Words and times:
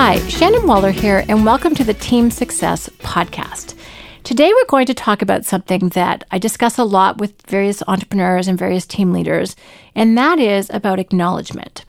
Hi, 0.00 0.20
Shannon 0.28 0.64
Waller 0.64 0.92
here, 0.92 1.24
and 1.28 1.44
welcome 1.44 1.74
to 1.74 1.82
the 1.82 1.92
Team 1.92 2.30
Success 2.30 2.88
Podcast. 3.00 3.74
Today, 4.22 4.52
we're 4.54 4.64
going 4.66 4.86
to 4.86 4.94
talk 4.94 5.22
about 5.22 5.44
something 5.44 5.88
that 5.88 6.22
I 6.30 6.38
discuss 6.38 6.78
a 6.78 6.84
lot 6.84 7.18
with 7.18 7.42
various 7.48 7.82
entrepreneurs 7.88 8.46
and 8.46 8.56
various 8.56 8.86
team 8.86 9.12
leaders, 9.12 9.56
and 9.96 10.16
that 10.16 10.38
is 10.38 10.70
about 10.70 11.00
acknowledgement. 11.00 11.84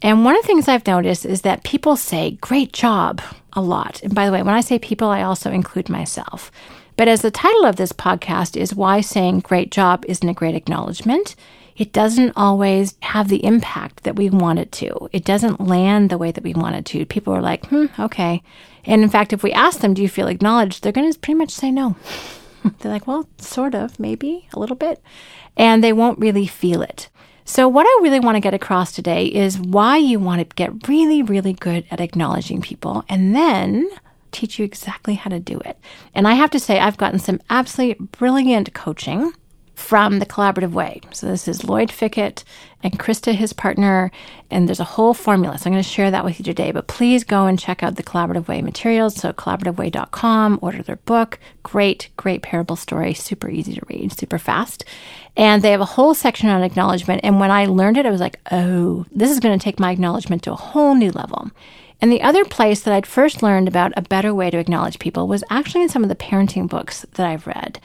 And 0.00 0.24
one 0.24 0.36
of 0.36 0.42
the 0.42 0.46
things 0.46 0.68
I've 0.68 0.86
noticed 0.86 1.26
is 1.26 1.42
that 1.42 1.64
people 1.64 1.96
say, 1.96 2.38
great 2.40 2.72
job, 2.72 3.20
a 3.54 3.60
lot. 3.60 4.00
And 4.04 4.14
by 4.14 4.26
the 4.26 4.32
way, 4.32 4.44
when 4.44 4.54
I 4.54 4.60
say 4.60 4.78
people, 4.78 5.08
I 5.08 5.22
also 5.22 5.50
include 5.50 5.88
myself. 5.88 6.52
But 6.96 7.08
as 7.08 7.22
the 7.22 7.32
title 7.32 7.64
of 7.66 7.74
this 7.74 7.92
podcast 7.92 8.56
is 8.56 8.76
Why 8.76 9.00
Saying 9.00 9.40
Great 9.40 9.72
Job 9.72 10.04
Isn't 10.06 10.28
a 10.28 10.34
Great 10.34 10.54
Acknowledgement, 10.54 11.34
it 11.80 11.94
doesn't 11.94 12.34
always 12.36 12.94
have 13.00 13.28
the 13.28 13.42
impact 13.42 14.02
that 14.02 14.14
we 14.14 14.28
want 14.28 14.58
it 14.58 14.70
to. 14.70 15.08
It 15.12 15.24
doesn't 15.24 15.66
land 15.66 16.10
the 16.10 16.18
way 16.18 16.30
that 16.30 16.44
we 16.44 16.52
want 16.52 16.76
it 16.76 16.84
to. 16.84 17.06
People 17.06 17.32
are 17.32 17.40
like, 17.40 17.64
hmm, 17.68 17.86
okay. 17.98 18.42
And 18.84 19.02
in 19.02 19.08
fact, 19.08 19.32
if 19.32 19.42
we 19.42 19.50
ask 19.52 19.80
them, 19.80 19.94
do 19.94 20.02
you 20.02 20.08
feel 20.08 20.26
acknowledged? 20.26 20.82
They're 20.82 20.92
going 20.92 21.10
to 21.10 21.18
pretty 21.18 21.38
much 21.38 21.50
say 21.50 21.70
no. 21.70 21.96
They're 22.80 22.92
like, 22.92 23.06
well, 23.06 23.26
sort 23.38 23.74
of, 23.74 23.98
maybe 23.98 24.46
a 24.52 24.58
little 24.58 24.76
bit. 24.76 25.02
And 25.56 25.82
they 25.82 25.94
won't 25.94 26.18
really 26.18 26.46
feel 26.46 26.82
it. 26.82 27.08
So, 27.46 27.66
what 27.66 27.86
I 27.86 28.02
really 28.02 28.20
want 28.20 28.36
to 28.36 28.40
get 28.40 28.52
across 28.52 28.92
today 28.92 29.24
is 29.24 29.58
why 29.58 29.96
you 29.96 30.20
want 30.20 30.40
to 30.46 30.54
get 30.54 30.86
really, 30.86 31.22
really 31.22 31.54
good 31.54 31.86
at 31.90 31.98
acknowledging 31.98 32.60
people 32.60 33.06
and 33.08 33.34
then 33.34 33.88
teach 34.32 34.58
you 34.58 34.66
exactly 34.66 35.14
how 35.14 35.30
to 35.30 35.40
do 35.40 35.58
it. 35.60 35.78
And 36.14 36.28
I 36.28 36.34
have 36.34 36.50
to 36.50 36.60
say, 36.60 36.78
I've 36.78 36.98
gotten 36.98 37.18
some 37.18 37.40
absolutely 37.48 38.06
brilliant 38.18 38.74
coaching 38.74 39.32
from 39.80 40.18
the 40.18 40.26
collaborative 40.26 40.72
way. 40.72 41.00
So 41.10 41.26
this 41.26 41.48
is 41.48 41.64
Lloyd 41.64 41.88
Fickett 41.88 42.44
and 42.82 42.98
Krista, 42.98 43.34
his 43.34 43.52
partner, 43.52 44.12
and 44.50 44.68
there's 44.68 44.78
a 44.78 44.84
whole 44.84 45.14
formula. 45.14 45.58
So 45.58 45.66
I'm 45.66 45.72
going 45.72 45.82
to 45.82 45.88
share 45.88 46.10
that 46.10 46.24
with 46.24 46.38
you 46.38 46.44
today. 46.44 46.70
But 46.70 46.86
please 46.86 47.24
go 47.24 47.46
and 47.46 47.58
check 47.58 47.82
out 47.82 47.96
the 47.96 48.02
Collaborative 48.02 48.46
Way 48.46 48.62
materials. 48.62 49.16
So 49.16 49.32
collaborativeway.com, 49.32 50.58
order 50.62 50.82
their 50.82 50.96
book. 50.96 51.40
Great, 51.62 52.10
great 52.16 52.42
parable 52.42 52.76
story, 52.76 53.14
super 53.14 53.48
easy 53.48 53.74
to 53.74 53.82
read, 53.88 54.12
super 54.12 54.38
fast. 54.38 54.84
And 55.36 55.62
they 55.62 55.72
have 55.72 55.80
a 55.80 55.86
whole 55.86 56.14
section 56.14 56.50
on 56.50 56.62
acknowledgement. 56.62 57.22
And 57.24 57.40
when 57.40 57.50
I 57.50 57.64
learned 57.64 57.96
it, 57.96 58.06
I 58.06 58.10
was 58.10 58.20
like, 58.20 58.38
oh, 58.52 59.06
this 59.10 59.30
is 59.30 59.40
going 59.40 59.58
to 59.58 59.62
take 59.62 59.80
my 59.80 59.90
acknowledgement 59.90 60.42
to 60.44 60.52
a 60.52 60.56
whole 60.56 60.94
new 60.94 61.10
level. 61.10 61.50
And 62.02 62.12
the 62.12 62.22
other 62.22 62.44
place 62.44 62.82
that 62.82 62.94
I'd 62.94 63.06
first 63.06 63.42
learned 63.42 63.66
about 63.66 63.92
a 63.96 64.02
better 64.02 64.32
way 64.32 64.50
to 64.50 64.58
acknowledge 64.58 64.98
people 64.98 65.26
was 65.26 65.44
actually 65.50 65.82
in 65.82 65.88
some 65.88 66.02
of 66.02 66.08
the 66.08 66.14
parenting 66.14 66.68
books 66.68 67.04
that 67.14 67.26
I've 67.26 67.46
read 67.46 67.80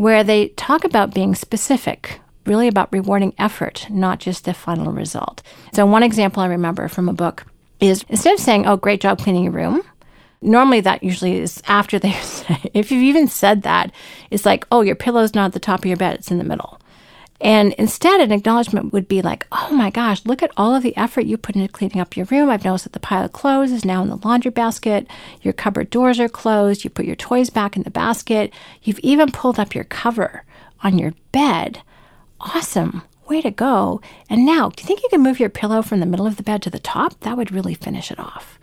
where 0.00 0.24
they 0.24 0.48
talk 0.48 0.84
about 0.84 1.12
being 1.12 1.34
specific, 1.34 2.20
really 2.46 2.66
about 2.66 2.90
rewarding 2.90 3.34
effort, 3.36 3.86
not 3.90 4.18
just 4.18 4.46
the 4.46 4.54
final 4.54 4.92
result. 4.92 5.42
So, 5.74 5.84
one 5.84 6.02
example 6.02 6.42
I 6.42 6.46
remember 6.46 6.88
from 6.88 7.06
a 7.06 7.12
book 7.12 7.44
is 7.80 8.02
instead 8.08 8.32
of 8.32 8.40
saying, 8.40 8.66
Oh, 8.66 8.78
great 8.78 9.02
job 9.02 9.18
cleaning 9.18 9.44
your 9.44 9.52
room, 9.52 9.82
normally 10.40 10.80
that 10.80 11.02
usually 11.02 11.38
is 11.38 11.62
after 11.68 11.98
they 11.98 12.12
say, 12.22 12.70
if 12.72 12.90
you've 12.90 13.02
even 13.02 13.28
said 13.28 13.60
that, 13.64 13.92
it's 14.30 14.46
like, 14.46 14.66
Oh, 14.72 14.80
your 14.80 14.96
pillow's 14.96 15.34
not 15.34 15.44
at 15.48 15.52
the 15.52 15.60
top 15.60 15.80
of 15.80 15.84
your 15.84 15.98
bed, 15.98 16.14
it's 16.14 16.30
in 16.30 16.38
the 16.38 16.44
middle. 16.44 16.79
And 17.40 17.72
instead, 17.74 18.20
an 18.20 18.32
acknowledgement 18.32 18.92
would 18.92 19.08
be 19.08 19.22
like, 19.22 19.46
oh 19.50 19.70
my 19.72 19.88
gosh, 19.88 20.24
look 20.26 20.42
at 20.42 20.50
all 20.58 20.74
of 20.74 20.82
the 20.82 20.96
effort 20.96 21.22
you 21.22 21.38
put 21.38 21.56
into 21.56 21.72
cleaning 21.72 22.00
up 22.00 22.16
your 22.16 22.26
room. 22.26 22.50
I've 22.50 22.64
noticed 22.64 22.84
that 22.84 22.92
the 22.92 23.00
pile 23.00 23.24
of 23.24 23.32
clothes 23.32 23.72
is 23.72 23.84
now 23.84 24.02
in 24.02 24.10
the 24.10 24.16
laundry 24.16 24.50
basket. 24.50 25.06
Your 25.40 25.54
cupboard 25.54 25.88
doors 25.88 26.20
are 26.20 26.28
closed. 26.28 26.84
You 26.84 26.90
put 26.90 27.06
your 27.06 27.16
toys 27.16 27.48
back 27.48 27.76
in 27.76 27.82
the 27.82 27.90
basket. 27.90 28.52
You've 28.82 28.98
even 28.98 29.32
pulled 29.32 29.58
up 29.58 29.74
your 29.74 29.84
cover 29.84 30.44
on 30.82 30.98
your 30.98 31.14
bed. 31.32 31.80
Awesome. 32.40 33.02
Way 33.28 33.40
to 33.40 33.50
go. 33.50 34.02
And 34.28 34.44
now, 34.44 34.68
do 34.68 34.82
you 34.82 34.86
think 34.86 35.02
you 35.02 35.08
can 35.08 35.22
move 35.22 35.40
your 35.40 35.48
pillow 35.48 35.80
from 35.80 36.00
the 36.00 36.06
middle 36.06 36.26
of 36.26 36.36
the 36.36 36.42
bed 36.42 36.60
to 36.62 36.70
the 36.70 36.78
top? 36.78 37.18
That 37.20 37.38
would 37.38 37.52
really 37.52 37.74
finish 37.74 38.10
it 38.10 38.18
off. 38.18 38.58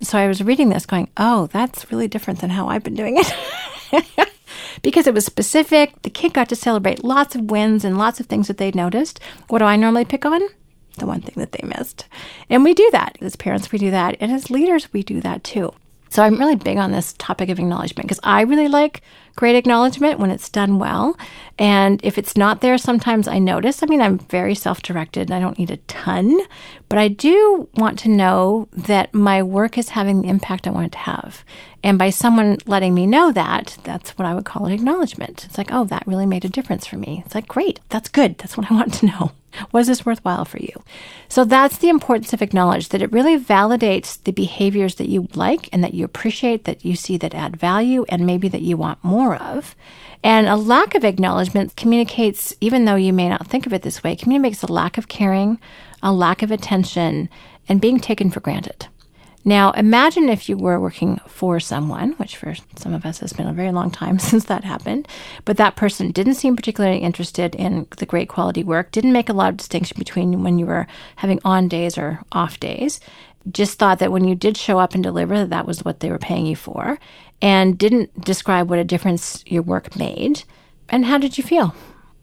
So 0.00 0.18
I 0.18 0.28
was 0.28 0.42
reading 0.42 0.68
this 0.68 0.86
going, 0.86 1.08
oh, 1.16 1.48
that's 1.48 1.90
really 1.90 2.08
different 2.08 2.40
than 2.40 2.50
how 2.50 2.68
I've 2.68 2.82
been 2.84 2.94
doing 2.94 3.18
it. 3.18 4.28
because 4.80 5.06
it 5.06 5.14
was 5.14 5.26
specific. 5.26 6.00
The 6.02 6.10
kid 6.10 6.32
got 6.32 6.48
to 6.48 6.56
celebrate 6.56 7.04
lots 7.04 7.34
of 7.34 7.50
wins 7.50 7.84
and 7.84 7.98
lots 7.98 8.20
of 8.20 8.26
things 8.26 8.48
that 8.48 8.56
they'd 8.56 8.74
noticed. 8.74 9.20
What 9.48 9.58
do 9.58 9.66
I 9.66 9.76
normally 9.76 10.04
pick 10.04 10.24
on? 10.24 10.40
The 10.98 11.06
one 11.06 11.20
thing 11.20 11.34
that 11.36 11.52
they 11.52 11.66
missed. 11.66 12.06
And 12.50 12.64
we 12.64 12.74
do 12.74 12.88
that. 12.92 13.16
As 13.20 13.36
parents, 13.36 13.72
we 13.72 13.78
do 13.78 13.90
that. 13.90 14.16
And 14.20 14.30
as 14.30 14.50
leaders, 14.50 14.92
we 14.92 15.02
do 15.02 15.20
that 15.20 15.44
too. 15.44 15.72
So 16.10 16.22
I'm 16.22 16.38
really 16.38 16.56
big 16.56 16.76
on 16.76 16.92
this 16.92 17.14
topic 17.14 17.48
of 17.48 17.58
acknowledgement 17.58 18.06
because 18.06 18.20
I 18.22 18.42
really 18.42 18.68
like 18.68 19.02
great 19.36 19.56
acknowledgement 19.56 20.18
when 20.18 20.30
it's 20.30 20.48
done 20.48 20.78
well. 20.78 21.16
And 21.58 22.00
if 22.04 22.18
it's 22.18 22.36
not 22.36 22.60
there, 22.60 22.78
sometimes 22.78 23.28
I 23.28 23.38
notice. 23.38 23.82
I 23.82 23.86
mean, 23.86 24.00
I'm 24.00 24.18
very 24.18 24.54
self 24.54 24.82
directed 24.82 25.28
and 25.28 25.34
I 25.34 25.40
don't 25.40 25.58
need 25.58 25.70
a 25.70 25.76
ton, 25.78 26.40
but 26.88 26.98
I 26.98 27.08
do 27.08 27.68
want 27.74 27.98
to 28.00 28.08
know 28.08 28.68
that 28.72 29.14
my 29.14 29.42
work 29.42 29.78
is 29.78 29.90
having 29.90 30.22
the 30.22 30.28
impact 30.28 30.66
I 30.66 30.70
want 30.70 30.86
it 30.86 30.92
to 30.92 30.98
have. 30.98 31.44
And 31.84 31.98
by 31.98 32.10
someone 32.10 32.58
letting 32.66 32.94
me 32.94 33.06
know 33.06 33.32
that, 33.32 33.76
that's 33.82 34.10
what 34.18 34.26
I 34.26 34.34
would 34.34 34.44
call 34.44 34.66
an 34.66 34.72
acknowledgement. 34.72 35.44
It's 35.44 35.58
like, 35.58 35.72
oh, 35.72 35.84
that 35.84 36.06
really 36.06 36.26
made 36.26 36.44
a 36.44 36.48
difference 36.48 36.86
for 36.86 36.96
me. 36.96 37.22
It's 37.26 37.34
like, 37.34 37.48
great, 37.48 37.80
that's 37.88 38.08
good. 38.08 38.38
That's 38.38 38.56
what 38.56 38.70
I 38.70 38.74
want 38.74 38.94
to 38.94 39.06
know. 39.06 39.32
Was 39.72 39.86
this 39.86 40.06
worthwhile 40.06 40.44
for 40.44 40.58
you? 40.58 40.82
So 41.28 41.44
that's 41.44 41.78
the 41.78 41.88
importance 41.88 42.32
of 42.32 42.42
acknowledge 42.42 42.90
that 42.90 43.02
it 43.02 43.12
really 43.12 43.38
validates 43.38 44.22
the 44.22 44.32
behaviors 44.32 44.96
that 44.96 45.08
you 45.08 45.28
like 45.34 45.68
and 45.72 45.82
that 45.82 45.94
you 45.94 46.04
appreciate, 46.04 46.64
that 46.64 46.84
you 46.84 46.94
see 46.94 47.16
that 47.18 47.34
add 47.34 47.56
value, 47.56 48.04
and 48.08 48.26
maybe 48.26 48.48
that 48.48 48.62
you 48.62 48.76
want 48.76 49.02
more 49.02 49.21
of. 49.30 49.74
And 50.24 50.46
a 50.46 50.56
lack 50.56 50.94
of 50.94 51.04
acknowledgement 51.04 51.76
communicates, 51.76 52.54
even 52.60 52.84
though 52.84 52.94
you 52.94 53.12
may 53.12 53.28
not 53.28 53.46
think 53.46 53.66
of 53.66 53.72
it 53.72 53.82
this 53.82 54.04
way, 54.04 54.14
communicates 54.14 54.62
a 54.62 54.72
lack 54.72 54.96
of 54.98 55.08
caring, 55.08 55.58
a 56.02 56.12
lack 56.12 56.42
of 56.42 56.50
attention, 56.50 57.28
and 57.68 57.80
being 57.80 57.98
taken 57.98 58.30
for 58.30 58.40
granted. 58.40 58.86
Now, 59.44 59.72
imagine 59.72 60.28
if 60.28 60.48
you 60.48 60.56
were 60.56 60.78
working 60.78 61.20
for 61.26 61.58
someone, 61.58 62.12
which 62.12 62.36
for 62.36 62.54
some 62.76 62.94
of 62.94 63.04
us 63.04 63.18
has 63.18 63.32
been 63.32 63.48
a 63.48 63.52
very 63.52 63.72
long 63.72 63.90
time 63.90 64.18
since 64.20 64.44
that 64.44 64.64
happened, 64.64 65.08
but 65.44 65.56
that 65.56 65.74
person 65.74 66.12
didn't 66.12 66.34
seem 66.34 66.54
particularly 66.54 66.98
interested 66.98 67.54
in 67.56 67.88
the 67.98 68.06
great 68.06 68.28
quality 68.28 68.62
work, 68.62 68.92
didn't 68.92 69.12
make 69.12 69.28
a 69.28 69.32
lot 69.32 69.50
of 69.50 69.56
distinction 69.56 69.96
between 69.98 70.44
when 70.44 70.58
you 70.58 70.66
were 70.66 70.86
having 71.16 71.40
on 71.44 71.66
days 71.66 71.98
or 71.98 72.20
off 72.30 72.60
days, 72.60 73.00
just 73.50 73.78
thought 73.78 73.98
that 73.98 74.12
when 74.12 74.24
you 74.24 74.36
did 74.36 74.56
show 74.56 74.78
up 74.78 74.94
and 74.94 75.02
deliver, 75.02 75.38
that, 75.38 75.50
that 75.50 75.66
was 75.66 75.84
what 75.84 75.98
they 75.98 76.10
were 76.10 76.18
paying 76.18 76.46
you 76.46 76.54
for, 76.54 77.00
and 77.42 77.76
didn't 77.76 78.18
describe 78.24 78.70
what 78.70 78.78
a 78.78 78.84
difference 78.84 79.44
your 79.46 79.62
work 79.62 79.94
made. 79.96 80.44
And 80.88 81.04
how 81.04 81.18
did 81.18 81.36
you 81.36 81.44
feel? 81.44 81.74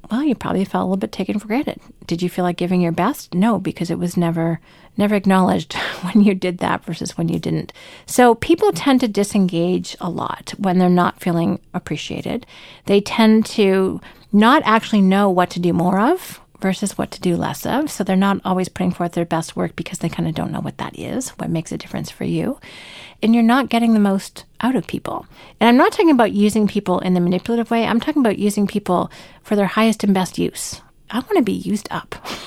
well, 0.10 0.24
you 0.24 0.34
probably 0.34 0.66
felt 0.66 0.82
a 0.82 0.86
little 0.86 0.98
bit 0.98 1.12
taken 1.12 1.38
for 1.38 1.48
granted. 1.48 1.80
Did 2.08 2.22
you 2.22 2.30
feel 2.30 2.44
like 2.44 2.58
giving 2.58 2.82
your 2.82 2.92
best? 2.92 3.34
No, 3.34 3.60
because 3.60 3.92
it 3.92 4.00
was 4.00 4.18
never 4.18 4.60
never 4.98 5.16
acknowledged 5.16 5.74
when 6.02 6.24
you 6.24 6.34
did 6.34 6.58
that 6.58 6.84
versus 6.84 7.18
when 7.18 7.30
you 7.30 7.40
didn't. 7.40 7.72
So 8.06 8.36
people 8.36 8.72
tend 8.72 9.02
to 9.02 9.08
disengage 9.08 9.96
a 10.02 10.10
lot 10.10 10.54
when 10.58 10.78
they're 10.78 10.90
not 10.90 11.22
feeling 11.22 11.60
appreciated. 11.74 12.46
They 12.86 13.02
tend 13.02 13.46
to 13.48 14.02
not 14.32 14.62
actually 14.66 15.02
know 15.02 15.30
what 15.30 15.50
to 15.52 15.60
do 15.60 15.74
more 15.74 16.00
of 16.00 16.42
versus 16.62 16.98
what 16.98 17.12
to 17.12 17.22
do 17.22 17.36
less 17.36 17.66
of. 17.66 17.90
So 17.90 18.04
they're 18.04 18.16
not 18.16 18.42
always 18.44 18.70
putting 18.70 18.92
forth 18.92 19.14
their 19.14 19.26
best 19.26 19.56
work 19.56 19.76
because 19.76 20.00
they 20.00 20.10
kind 20.10 20.28
of 20.28 20.36
don't 20.36 20.52
know 20.52 20.62
what 20.62 20.78
that 20.78 20.98
is, 20.98 21.30
what 21.32 21.50
makes 21.50 21.72
a 21.72 21.78
difference 21.78 22.10
for 22.10 22.24
you. 22.24 22.60
And 23.22 23.34
you're 23.34 23.44
not 23.44 23.70
getting 23.70 23.94
the 23.94 24.00
most 24.00 24.46
out 24.62 24.76
of 24.76 24.88
people. 24.88 25.26
And 25.60 25.68
I'm 25.68 25.78
not 25.78 25.92
talking 25.92 26.12
about 26.12 26.32
using 26.32 26.68
people 26.68 27.00
in 27.00 27.14
the 27.14 27.20
manipulative 27.20 27.72
way, 27.72 27.86
I'm 27.86 28.00
talking 28.00 28.22
about 28.22 28.40
using 28.40 28.68
people 28.68 29.12
for 29.44 29.56
their 29.56 29.68
highest 29.68 30.04
and 30.04 30.14
best 30.14 30.38
use. 30.38 30.82
I 31.10 31.20
want 31.20 31.38
to 31.38 31.42
be 31.42 31.54
used 31.54 31.88
up. 31.92 32.16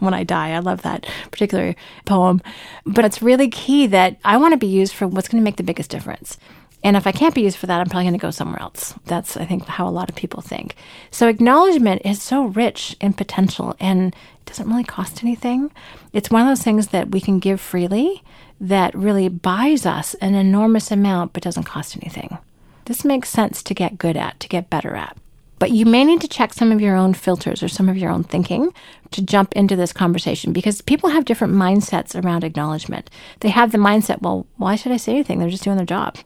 when 0.00 0.14
I 0.14 0.24
die. 0.24 0.50
I 0.50 0.58
love 0.58 0.82
that 0.82 1.06
particular 1.30 1.76
poem. 2.06 2.42
But 2.84 3.04
it's 3.04 3.22
really 3.22 3.48
key 3.48 3.86
that 3.88 4.18
I 4.24 4.38
want 4.38 4.52
to 4.52 4.58
be 4.58 4.66
used 4.66 4.94
for 4.94 5.06
what's 5.06 5.28
going 5.28 5.42
to 5.42 5.44
make 5.44 5.56
the 5.56 5.62
biggest 5.62 5.90
difference. 5.90 6.38
And 6.82 6.96
if 6.96 7.06
I 7.06 7.12
can't 7.12 7.34
be 7.34 7.42
used 7.42 7.58
for 7.58 7.66
that, 7.66 7.80
I'm 7.80 7.88
probably 7.88 8.04
going 8.04 8.14
to 8.14 8.18
go 8.18 8.30
somewhere 8.30 8.60
else. 8.60 8.94
That's, 9.04 9.36
I 9.36 9.44
think, 9.44 9.66
how 9.66 9.86
a 9.86 9.90
lot 9.90 10.08
of 10.08 10.16
people 10.16 10.40
think. 10.40 10.76
So 11.10 11.28
acknowledgement 11.28 12.02
is 12.04 12.22
so 12.22 12.44
rich 12.44 12.96
in 13.00 13.12
potential 13.12 13.76
and 13.78 14.14
it 14.14 14.46
doesn't 14.46 14.68
really 14.68 14.84
cost 14.84 15.22
anything. 15.22 15.70
It's 16.12 16.30
one 16.30 16.42
of 16.42 16.48
those 16.48 16.62
things 16.62 16.88
that 16.88 17.10
we 17.10 17.20
can 17.20 17.38
give 17.38 17.60
freely 17.60 18.22
that 18.60 18.94
really 18.94 19.28
buys 19.28 19.84
us 19.84 20.14
an 20.14 20.34
enormous 20.34 20.90
amount 20.90 21.32
but 21.32 21.42
doesn't 21.42 21.64
cost 21.64 21.96
anything. 21.96 22.38
This 22.86 23.04
makes 23.04 23.28
sense 23.28 23.62
to 23.62 23.74
get 23.74 23.98
good 23.98 24.16
at, 24.16 24.40
to 24.40 24.48
get 24.48 24.70
better 24.70 24.96
at. 24.96 25.16
But 25.58 25.72
you 25.72 25.84
may 25.84 26.04
need 26.04 26.22
to 26.22 26.28
check 26.28 26.54
some 26.54 26.72
of 26.72 26.80
your 26.80 26.96
own 26.96 27.12
filters 27.12 27.62
or 27.62 27.68
some 27.68 27.90
of 27.90 27.98
your 27.98 28.10
own 28.10 28.24
thinking 28.24 28.72
to 29.10 29.20
jump 29.20 29.52
into 29.52 29.76
this 29.76 29.92
conversation 29.92 30.54
because 30.54 30.80
people 30.80 31.10
have 31.10 31.26
different 31.26 31.52
mindsets 31.52 32.20
around 32.20 32.44
acknowledgement. 32.44 33.10
They 33.40 33.50
have 33.50 33.70
the 33.70 33.76
mindset, 33.76 34.22
well, 34.22 34.46
why 34.56 34.76
should 34.76 34.92
I 34.92 34.96
say 34.96 35.12
anything? 35.12 35.38
They're 35.38 35.50
just 35.50 35.62
doing 35.62 35.76
their 35.76 35.84
job. 35.84 36.16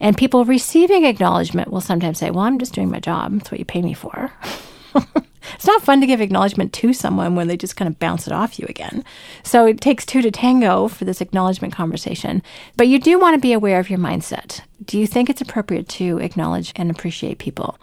And 0.00 0.16
people 0.16 0.44
receiving 0.44 1.04
acknowledgement 1.04 1.70
will 1.70 1.80
sometimes 1.80 2.18
say, 2.18 2.30
Well, 2.30 2.44
I'm 2.44 2.58
just 2.58 2.74
doing 2.74 2.90
my 2.90 3.00
job. 3.00 3.32
That's 3.32 3.50
what 3.50 3.58
you 3.58 3.64
pay 3.64 3.82
me 3.82 3.94
for. 3.94 4.32
it's 5.54 5.66
not 5.66 5.82
fun 5.82 6.00
to 6.00 6.06
give 6.06 6.20
acknowledgement 6.20 6.72
to 6.74 6.92
someone 6.92 7.34
when 7.34 7.48
they 7.48 7.56
just 7.56 7.76
kind 7.76 7.88
of 7.88 7.98
bounce 7.98 8.26
it 8.26 8.32
off 8.32 8.58
you 8.58 8.66
again. 8.68 9.04
So 9.42 9.66
it 9.66 9.80
takes 9.80 10.04
two 10.04 10.22
to 10.22 10.30
tango 10.30 10.88
for 10.88 11.04
this 11.04 11.20
acknowledgement 11.20 11.74
conversation. 11.74 12.42
But 12.76 12.88
you 12.88 12.98
do 12.98 13.18
want 13.18 13.34
to 13.34 13.40
be 13.40 13.52
aware 13.52 13.78
of 13.78 13.90
your 13.90 13.98
mindset. 13.98 14.60
Do 14.84 14.98
you 14.98 15.06
think 15.06 15.30
it's 15.30 15.40
appropriate 15.40 15.88
to 15.90 16.18
acknowledge 16.18 16.72
and 16.76 16.90
appreciate 16.90 17.38
people? 17.38 17.78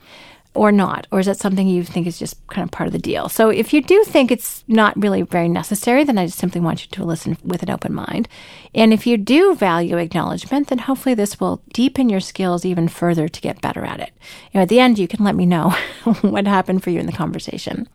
Or 0.56 0.72
not? 0.72 1.08
Or 1.12 1.20
is 1.20 1.26
that 1.26 1.38
something 1.38 1.68
you 1.68 1.84
think 1.84 2.06
is 2.06 2.20
just 2.20 2.46
kind 2.48 2.64
of 2.64 2.72
part 2.72 2.88
of 2.88 2.94
the 2.94 3.00
deal? 3.00 3.30
So 3.30 3.50
if 3.50 3.74
you 3.74 3.82
do 3.82 4.04
think 4.04 4.32
it's 4.32 4.64
not 4.68 5.00
really 5.02 5.24
very 5.24 5.50
necessary, 5.50 6.04
then 6.04 6.18
I 6.18 6.26
just 6.26 6.38
simply 6.38 6.62
want 6.62 6.84
you 6.84 6.90
to 6.92 7.04
listen 7.04 7.38
with 7.44 7.64
an 7.64 7.70
open 7.70 7.94
mind. 7.94 8.28
And 8.76 8.94
if 8.94 9.08
you 9.08 9.18
do 9.18 9.56
value 9.56 9.98
acknowledgement, 9.98 10.68
then 10.68 10.80
hopefully 10.80 11.16
this 11.16 11.40
will 11.40 11.62
deepen 11.74 12.10
your 12.10 12.20
skills 12.20 12.66
even 12.66 12.88
further 12.88 13.28
to 13.28 13.42
get 13.42 13.62
better 13.62 13.84
at 13.84 14.00
it. 14.00 14.12
You 14.52 14.60
know, 14.60 14.62
at 14.64 14.70
the 14.70 14.80
end, 14.80 15.00
you 15.00 15.08
can 15.08 15.24
let 15.24 15.36
me 15.36 15.46
know 15.46 15.70
what 16.22 16.46
happened 16.46 16.84
for 16.84 16.90
you 16.90 17.00
in 17.00 17.08
the 17.08 17.12
conversation. 17.12 17.88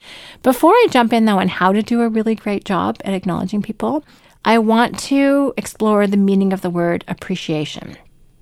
Before 0.43 0.73
I 0.73 0.87
jump 0.91 1.13
in 1.13 1.25
though 1.25 1.39
on 1.39 1.49
how 1.49 1.73
to 1.73 1.83
do 1.83 2.03
a 2.03 2.09
really 2.09 2.35
great 2.35 2.65
job 2.65 2.99
at 3.05 3.15
acknowledging 3.15 3.63
people, 3.63 4.05
I 4.45 4.59
want 4.59 4.99
to 5.01 5.53
explore 5.57 6.07
the 6.07 6.17
meaning 6.17 6.53
of 6.53 6.63
the 6.63 6.71
word 6.71 7.05
appreciation. 7.09 7.97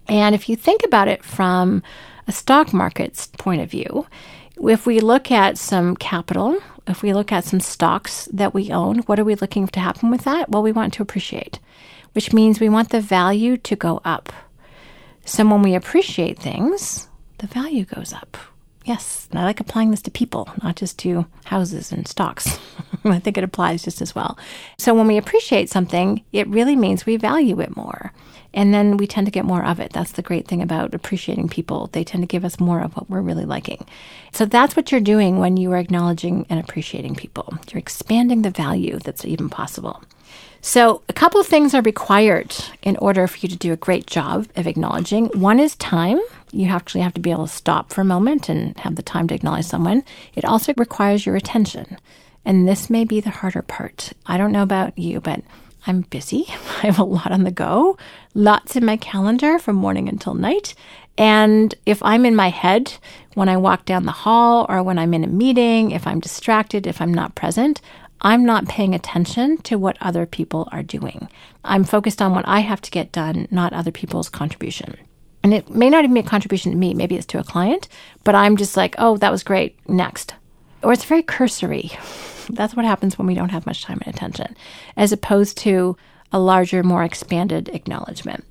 And 0.08 0.34
if 0.34 0.48
you 0.48 0.56
think 0.56 0.82
about 0.84 1.08
it 1.08 1.24
from 1.24 1.82
a 2.26 2.32
stock 2.32 2.72
market's 2.72 3.28
point 3.38 3.62
of 3.62 3.70
view, 3.70 4.06
if 4.62 4.86
we 4.86 5.00
look 5.00 5.30
at 5.30 5.58
some 5.58 5.96
capital, 5.96 6.58
if 6.86 7.02
we 7.02 7.12
look 7.12 7.32
at 7.32 7.44
some 7.44 7.60
stocks 7.60 8.28
that 8.32 8.54
we 8.54 8.70
own, 8.70 8.98
what 9.00 9.18
are 9.18 9.24
we 9.24 9.34
looking 9.34 9.66
to 9.68 9.80
happen 9.80 10.10
with 10.10 10.22
that? 10.22 10.48
Well, 10.48 10.62
we 10.62 10.72
want 10.72 10.94
to 10.94 11.02
appreciate, 11.02 11.58
which 12.12 12.32
means 12.32 12.60
we 12.60 12.68
want 12.68 12.90
the 12.90 13.00
value 13.00 13.56
to 13.58 13.76
go 13.76 14.00
up. 14.04 14.32
So 15.24 15.44
when 15.46 15.62
we 15.62 15.74
appreciate 15.74 16.38
things, 16.38 17.08
the 17.38 17.46
value 17.48 17.84
goes 17.84 18.12
up. 18.12 18.36
Yes, 18.84 19.26
and 19.30 19.40
I 19.40 19.44
like 19.44 19.58
applying 19.58 19.90
this 19.90 20.02
to 20.02 20.12
people, 20.12 20.48
not 20.62 20.76
just 20.76 20.96
to 21.00 21.26
houses 21.44 21.90
and 21.90 22.06
stocks. 22.06 22.58
I 23.04 23.18
think 23.18 23.36
it 23.36 23.42
applies 23.42 23.82
just 23.82 24.00
as 24.00 24.14
well. 24.14 24.38
So 24.78 24.94
when 24.94 25.08
we 25.08 25.16
appreciate 25.16 25.68
something, 25.68 26.24
it 26.32 26.46
really 26.46 26.76
means 26.76 27.04
we 27.04 27.16
value 27.16 27.60
it 27.60 27.76
more. 27.76 28.12
And 28.54 28.72
then 28.72 28.96
we 28.96 29.06
tend 29.06 29.26
to 29.26 29.30
get 29.30 29.44
more 29.44 29.64
of 29.64 29.80
it. 29.80 29.92
That's 29.92 30.12
the 30.12 30.22
great 30.22 30.48
thing 30.48 30.62
about 30.62 30.94
appreciating 30.94 31.48
people. 31.48 31.88
They 31.88 32.04
tend 32.04 32.22
to 32.22 32.26
give 32.26 32.44
us 32.44 32.60
more 32.60 32.80
of 32.80 32.94
what 32.94 33.10
we're 33.10 33.20
really 33.20 33.44
liking. 33.44 33.86
So 34.32 34.44
that's 34.44 34.76
what 34.76 34.90
you're 34.90 35.00
doing 35.00 35.38
when 35.38 35.56
you 35.56 35.72
are 35.72 35.78
acknowledging 35.78 36.46
and 36.48 36.58
appreciating 36.58 37.16
people. 37.16 37.58
You're 37.70 37.78
expanding 37.78 38.42
the 38.42 38.50
value 38.50 38.98
that's 38.98 39.24
even 39.24 39.48
possible. 39.48 40.02
So, 40.62 41.02
a 41.08 41.12
couple 41.12 41.40
of 41.40 41.46
things 41.46 41.74
are 41.74 41.82
required 41.82 42.56
in 42.82 42.96
order 42.96 43.28
for 43.28 43.38
you 43.38 43.48
to 43.48 43.56
do 43.56 43.72
a 43.72 43.76
great 43.76 44.06
job 44.08 44.48
of 44.56 44.66
acknowledging. 44.66 45.26
One 45.26 45.60
is 45.60 45.76
time. 45.76 46.18
You 46.50 46.68
actually 46.68 47.02
have 47.02 47.14
to 47.14 47.20
be 47.20 47.30
able 47.30 47.46
to 47.46 47.52
stop 47.52 47.92
for 47.92 48.00
a 48.00 48.04
moment 48.04 48.48
and 48.48 48.76
have 48.78 48.96
the 48.96 49.02
time 49.02 49.28
to 49.28 49.34
acknowledge 49.34 49.66
someone. 49.66 50.02
It 50.34 50.44
also 50.44 50.74
requires 50.76 51.24
your 51.24 51.36
attention. 51.36 51.98
And 52.44 52.66
this 52.66 52.90
may 52.90 53.04
be 53.04 53.20
the 53.20 53.30
harder 53.30 53.62
part. 53.62 54.12
I 54.26 54.38
don't 54.38 54.52
know 54.52 54.62
about 54.62 54.98
you, 54.98 55.20
but 55.20 55.42
I'm 55.86 56.02
busy. 56.02 56.46
I 56.82 56.86
have 56.86 56.98
a 56.98 57.04
lot 57.04 57.32
on 57.32 57.44
the 57.44 57.50
go, 57.50 57.96
lots 58.34 58.76
in 58.76 58.84
my 58.84 58.96
calendar 58.96 59.58
from 59.58 59.76
morning 59.76 60.08
until 60.08 60.34
night. 60.34 60.74
And 61.18 61.74
if 61.86 62.02
I'm 62.02 62.26
in 62.26 62.36
my 62.36 62.50
head 62.50 62.94
when 63.34 63.48
I 63.48 63.56
walk 63.56 63.84
down 63.84 64.04
the 64.04 64.12
hall 64.12 64.66
or 64.68 64.82
when 64.82 64.98
I'm 64.98 65.14
in 65.14 65.24
a 65.24 65.28
meeting, 65.28 65.90
if 65.90 66.06
I'm 66.06 66.20
distracted, 66.20 66.86
if 66.86 67.00
I'm 67.00 67.14
not 67.14 67.34
present, 67.34 67.80
I'm 68.20 68.44
not 68.44 68.68
paying 68.68 68.94
attention 68.94 69.58
to 69.58 69.76
what 69.76 69.96
other 70.00 70.26
people 70.26 70.68
are 70.72 70.82
doing. 70.82 71.28
I'm 71.64 71.84
focused 71.84 72.20
on 72.20 72.34
what 72.34 72.46
I 72.46 72.60
have 72.60 72.80
to 72.82 72.90
get 72.90 73.12
done, 73.12 73.46
not 73.50 73.72
other 73.72 73.92
people's 73.92 74.28
contribution. 74.28 74.96
And 75.42 75.54
it 75.54 75.70
may 75.70 75.90
not 75.90 76.04
even 76.04 76.14
be 76.14 76.20
a 76.20 76.24
contribution 76.24 76.72
to 76.72 76.78
me, 76.78 76.92
maybe 76.92 77.14
it's 77.14 77.26
to 77.26 77.38
a 77.38 77.44
client, 77.44 77.88
but 78.24 78.34
I'm 78.34 78.56
just 78.56 78.76
like, 78.76 78.94
oh, 78.98 79.16
that 79.18 79.30
was 79.30 79.42
great, 79.42 79.78
next. 79.88 80.34
Or 80.82 80.92
it's 80.92 81.04
very 81.04 81.22
cursory. 81.22 81.92
That's 82.48 82.74
what 82.74 82.84
happens 82.84 83.18
when 83.18 83.26
we 83.26 83.34
don't 83.34 83.50
have 83.50 83.66
much 83.66 83.82
time 83.82 84.00
and 84.04 84.14
attention, 84.14 84.56
as 84.96 85.12
opposed 85.12 85.58
to 85.58 85.96
a 86.32 86.38
larger, 86.38 86.82
more 86.82 87.04
expanded 87.04 87.68
acknowledgement. 87.72 88.44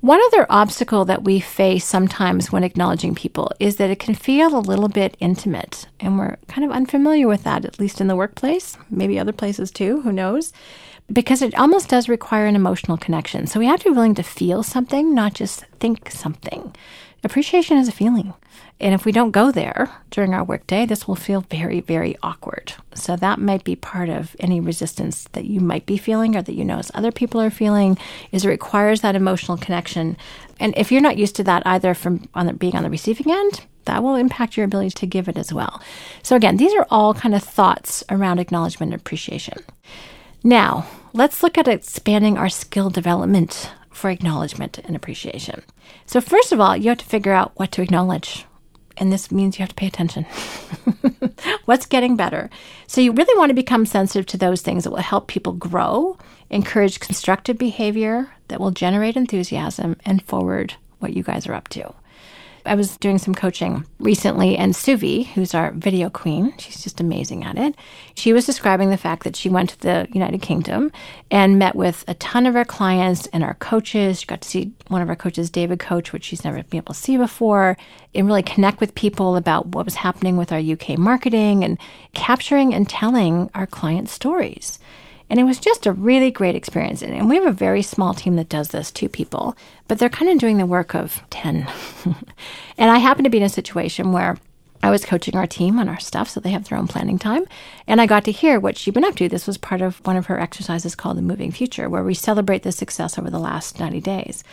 One 0.00 0.20
other 0.26 0.46
obstacle 0.48 1.04
that 1.06 1.24
we 1.24 1.40
face 1.40 1.84
sometimes 1.84 2.52
when 2.52 2.62
acknowledging 2.62 3.16
people 3.16 3.50
is 3.58 3.76
that 3.76 3.90
it 3.90 3.98
can 3.98 4.14
feel 4.14 4.56
a 4.56 4.60
little 4.60 4.88
bit 4.88 5.16
intimate, 5.18 5.86
and 5.98 6.18
we're 6.18 6.36
kind 6.46 6.64
of 6.64 6.70
unfamiliar 6.70 7.26
with 7.26 7.42
that, 7.42 7.64
at 7.64 7.80
least 7.80 8.00
in 8.00 8.06
the 8.06 8.14
workplace, 8.14 8.78
maybe 8.90 9.18
other 9.18 9.32
places 9.32 9.72
too, 9.72 10.02
who 10.02 10.12
knows? 10.12 10.52
Because 11.12 11.42
it 11.42 11.58
almost 11.58 11.88
does 11.88 12.08
require 12.08 12.46
an 12.46 12.54
emotional 12.54 12.96
connection. 12.96 13.48
So 13.48 13.58
we 13.58 13.66
have 13.66 13.80
to 13.80 13.90
be 13.90 13.94
willing 13.94 14.14
to 14.16 14.22
feel 14.22 14.62
something, 14.62 15.14
not 15.14 15.34
just 15.34 15.64
think 15.80 16.12
something. 16.12 16.76
Appreciation 17.24 17.76
is 17.78 17.88
a 17.88 17.92
feeling. 17.92 18.34
And 18.80 18.94
if 18.94 19.04
we 19.04 19.12
don't 19.12 19.32
go 19.32 19.50
there 19.50 19.90
during 20.10 20.34
our 20.34 20.44
workday, 20.44 20.86
this 20.86 21.08
will 21.08 21.16
feel 21.16 21.40
very, 21.40 21.80
very 21.80 22.16
awkward. 22.22 22.74
So 22.94 23.16
that 23.16 23.40
might 23.40 23.64
be 23.64 23.74
part 23.74 24.08
of 24.08 24.36
any 24.38 24.60
resistance 24.60 25.24
that 25.32 25.46
you 25.46 25.60
might 25.60 25.84
be 25.84 25.96
feeling 25.96 26.36
or 26.36 26.42
that 26.42 26.54
you 26.54 26.64
know 26.64 26.80
other 26.94 27.10
people 27.10 27.40
are 27.40 27.50
feeling 27.50 27.98
is 28.30 28.44
it 28.44 28.48
requires 28.48 29.00
that 29.00 29.16
emotional 29.16 29.56
connection. 29.56 30.16
And 30.60 30.74
if 30.76 30.92
you're 30.92 31.00
not 31.00 31.18
used 31.18 31.34
to 31.36 31.44
that 31.44 31.64
either 31.66 31.92
from 31.92 32.28
on 32.34 32.46
the, 32.46 32.52
being 32.52 32.76
on 32.76 32.84
the 32.84 32.90
receiving 32.90 33.32
end, 33.32 33.62
that 33.86 34.02
will 34.02 34.14
impact 34.14 34.56
your 34.56 34.66
ability 34.66 34.90
to 34.90 35.06
give 35.06 35.28
it 35.28 35.36
as 35.36 35.52
well. 35.52 35.80
So 36.22 36.36
again, 36.36 36.56
these 36.56 36.74
are 36.74 36.86
all 36.90 37.14
kind 37.14 37.34
of 37.34 37.42
thoughts 37.42 38.04
around 38.10 38.38
acknowledgement 38.38 38.92
and 38.92 39.00
appreciation. 39.00 39.58
Now, 40.44 40.86
let's 41.12 41.42
look 41.42 41.58
at 41.58 41.66
expanding 41.66 42.38
our 42.38 42.48
skill 42.48 42.90
development 42.90 43.72
for 43.90 44.10
acknowledgement 44.10 44.78
and 44.78 44.94
appreciation. 44.94 45.62
So 46.06 46.20
first 46.20 46.52
of 46.52 46.60
all, 46.60 46.76
you 46.76 46.90
have 46.90 46.98
to 46.98 47.04
figure 47.04 47.32
out 47.32 47.52
what 47.56 47.72
to 47.72 47.82
acknowledge 47.82 48.44
and 48.98 49.12
this 49.12 49.30
means 49.30 49.58
you 49.58 49.62
have 49.62 49.70
to 49.70 49.74
pay 49.74 49.86
attention. 49.86 50.24
What's 51.64 51.86
getting 51.86 52.16
better? 52.16 52.50
So, 52.86 53.00
you 53.00 53.12
really 53.12 53.38
want 53.38 53.50
to 53.50 53.54
become 53.54 53.86
sensitive 53.86 54.26
to 54.26 54.36
those 54.36 54.62
things 54.62 54.84
that 54.84 54.90
will 54.90 54.98
help 54.98 55.28
people 55.28 55.52
grow, 55.52 56.18
encourage 56.50 57.00
constructive 57.00 57.58
behavior 57.58 58.30
that 58.48 58.60
will 58.60 58.70
generate 58.70 59.16
enthusiasm, 59.16 59.96
and 60.04 60.22
forward 60.22 60.74
what 60.98 61.14
you 61.14 61.22
guys 61.22 61.46
are 61.46 61.54
up 61.54 61.68
to. 61.68 61.94
I 62.66 62.74
was 62.74 62.96
doing 62.96 63.18
some 63.18 63.34
coaching 63.34 63.84
recently, 63.98 64.56
and 64.56 64.74
Suvi, 64.74 65.26
who's 65.26 65.54
our 65.54 65.72
video 65.72 66.10
queen, 66.10 66.52
she's 66.58 66.82
just 66.82 67.00
amazing 67.00 67.44
at 67.44 67.56
it. 67.56 67.74
She 68.14 68.32
was 68.32 68.46
describing 68.46 68.90
the 68.90 68.96
fact 68.96 69.24
that 69.24 69.36
she 69.36 69.48
went 69.48 69.70
to 69.70 69.80
the 69.80 70.08
United 70.12 70.42
Kingdom 70.42 70.92
and 71.30 71.58
met 71.58 71.74
with 71.74 72.04
a 72.08 72.14
ton 72.14 72.46
of 72.46 72.56
our 72.56 72.64
clients 72.64 73.26
and 73.28 73.42
our 73.42 73.54
coaches. 73.54 74.20
She 74.20 74.26
got 74.26 74.42
to 74.42 74.48
see 74.48 74.72
one 74.88 75.02
of 75.02 75.08
our 75.08 75.16
coaches, 75.16 75.50
David 75.50 75.78
Coach, 75.78 76.12
which 76.12 76.24
she's 76.24 76.44
never 76.44 76.62
been 76.62 76.78
able 76.78 76.94
to 76.94 77.00
see 77.00 77.16
before, 77.16 77.76
and 78.14 78.26
really 78.26 78.42
connect 78.42 78.80
with 78.80 78.94
people 78.94 79.36
about 79.36 79.68
what 79.68 79.84
was 79.84 79.94
happening 79.94 80.36
with 80.36 80.52
our 80.52 80.58
UK 80.58 80.98
marketing 80.98 81.64
and 81.64 81.78
capturing 82.14 82.74
and 82.74 82.88
telling 82.88 83.50
our 83.54 83.66
clients' 83.66 84.12
stories. 84.12 84.78
And 85.30 85.38
it 85.38 85.44
was 85.44 85.58
just 85.58 85.86
a 85.86 85.92
really 85.92 86.30
great 86.30 86.54
experience. 86.54 87.02
And 87.02 87.28
we 87.28 87.36
have 87.36 87.46
a 87.46 87.52
very 87.52 87.82
small 87.82 88.14
team 88.14 88.36
that 88.36 88.48
does 88.48 88.68
this, 88.68 88.90
two 88.90 89.08
people, 89.08 89.56
but 89.86 89.98
they're 89.98 90.08
kind 90.08 90.30
of 90.30 90.38
doing 90.38 90.58
the 90.58 90.66
work 90.66 90.94
of 90.94 91.22
10. 91.30 91.68
and 92.78 92.90
I 92.90 92.98
happened 92.98 93.24
to 93.24 93.30
be 93.30 93.38
in 93.38 93.42
a 93.42 93.48
situation 93.48 94.12
where 94.12 94.38
I 94.82 94.90
was 94.90 95.04
coaching 95.04 95.36
our 95.36 95.46
team 95.46 95.78
on 95.78 95.88
our 95.88 95.98
stuff, 95.98 96.30
so 96.30 96.40
they 96.40 96.50
have 96.50 96.68
their 96.68 96.78
own 96.78 96.86
planning 96.86 97.18
time. 97.18 97.44
And 97.86 98.00
I 98.00 98.06
got 98.06 98.24
to 98.24 98.32
hear 98.32 98.60
what 98.60 98.76
she'd 98.76 98.94
been 98.94 99.04
up 99.04 99.16
to. 99.16 99.28
This 99.28 99.46
was 99.46 99.58
part 99.58 99.80
of 99.80 100.04
one 100.06 100.16
of 100.16 100.26
her 100.26 100.38
exercises 100.38 100.94
called 100.94 101.18
the 101.18 101.22
Moving 101.22 101.50
Future, 101.50 101.88
where 101.88 102.04
we 102.04 102.14
celebrate 102.14 102.62
the 102.62 102.72
success 102.72 103.18
over 103.18 103.28
the 103.28 103.40
last 103.40 103.80
90 103.80 104.00
days. 104.00 104.44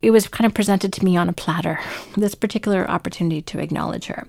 It 0.00 0.12
was 0.12 0.28
kind 0.28 0.46
of 0.46 0.54
presented 0.54 0.92
to 0.92 1.04
me 1.04 1.16
on 1.16 1.28
a 1.28 1.32
platter, 1.32 1.80
this 2.16 2.34
particular 2.34 2.88
opportunity 2.88 3.42
to 3.42 3.58
acknowledge 3.58 4.06
her. 4.06 4.26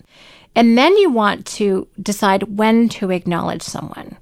And 0.55 0.77
then 0.77 0.95
you 0.97 1.11
want 1.11 1.45
to 1.47 1.87
decide 2.01 2.57
when 2.57 2.89
to 2.89 3.11
acknowledge 3.11 3.63
someone. 3.63 4.17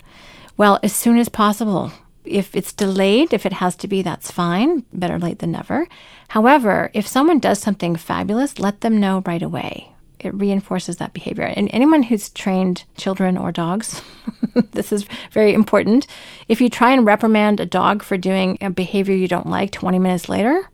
Well, 0.57 0.79
as 0.83 0.93
soon 0.93 1.17
as 1.17 1.29
possible. 1.29 1.91
If 2.23 2.55
it's 2.55 2.73
delayed, 2.73 3.33
if 3.33 3.45
it 3.45 3.53
has 3.53 3.75
to 3.77 3.87
be, 3.87 4.01
that's 4.01 4.31
fine. 4.31 4.85
Better 4.93 5.17
late 5.17 5.39
than 5.39 5.51
never. 5.51 5.87
However, 6.29 6.91
if 6.93 7.07
someone 7.07 7.39
does 7.39 7.59
something 7.59 7.95
fabulous, 7.95 8.59
let 8.59 8.81
them 8.81 8.99
know 8.99 9.23
right 9.25 9.41
away. 9.41 9.91
It 10.19 10.35
reinforces 10.35 10.97
that 10.97 11.13
behavior. 11.13 11.45
And 11.45 11.67
anyone 11.73 12.03
who's 12.03 12.29
trained 12.29 12.83
children 12.95 13.37
or 13.37 13.51
dogs, 13.51 14.03
this 14.71 14.91
is 14.91 15.07
very 15.31 15.53
important. 15.53 16.05
If 16.47 16.61
you 16.61 16.69
try 16.69 16.91
and 16.91 17.05
reprimand 17.05 17.59
a 17.59 17.65
dog 17.65 18.03
for 18.03 18.17
doing 18.17 18.59
a 18.61 18.69
behavior 18.69 19.15
you 19.15 19.27
don't 19.27 19.47
like 19.47 19.71
20 19.71 19.97
minutes 19.97 20.29
later, 20.29 20.69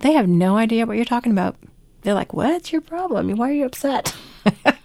they 0.00 0.12
have 0.12 0.28
no 0.28 0.58
idea 0.58 0.84
what 0.84 0.96
you're 0.96 1.06
talking 1.06 1.32
about. 1.32 1.56
They're 2.02 2.14
like, 2.14 2.34
What's 2.34 2.72
your 2.72 2.82
problem? 2.82 3.34
Why 3.36 3.50
are 3.50 3.54
you 3.54 3.64
upset? 3.64 4.14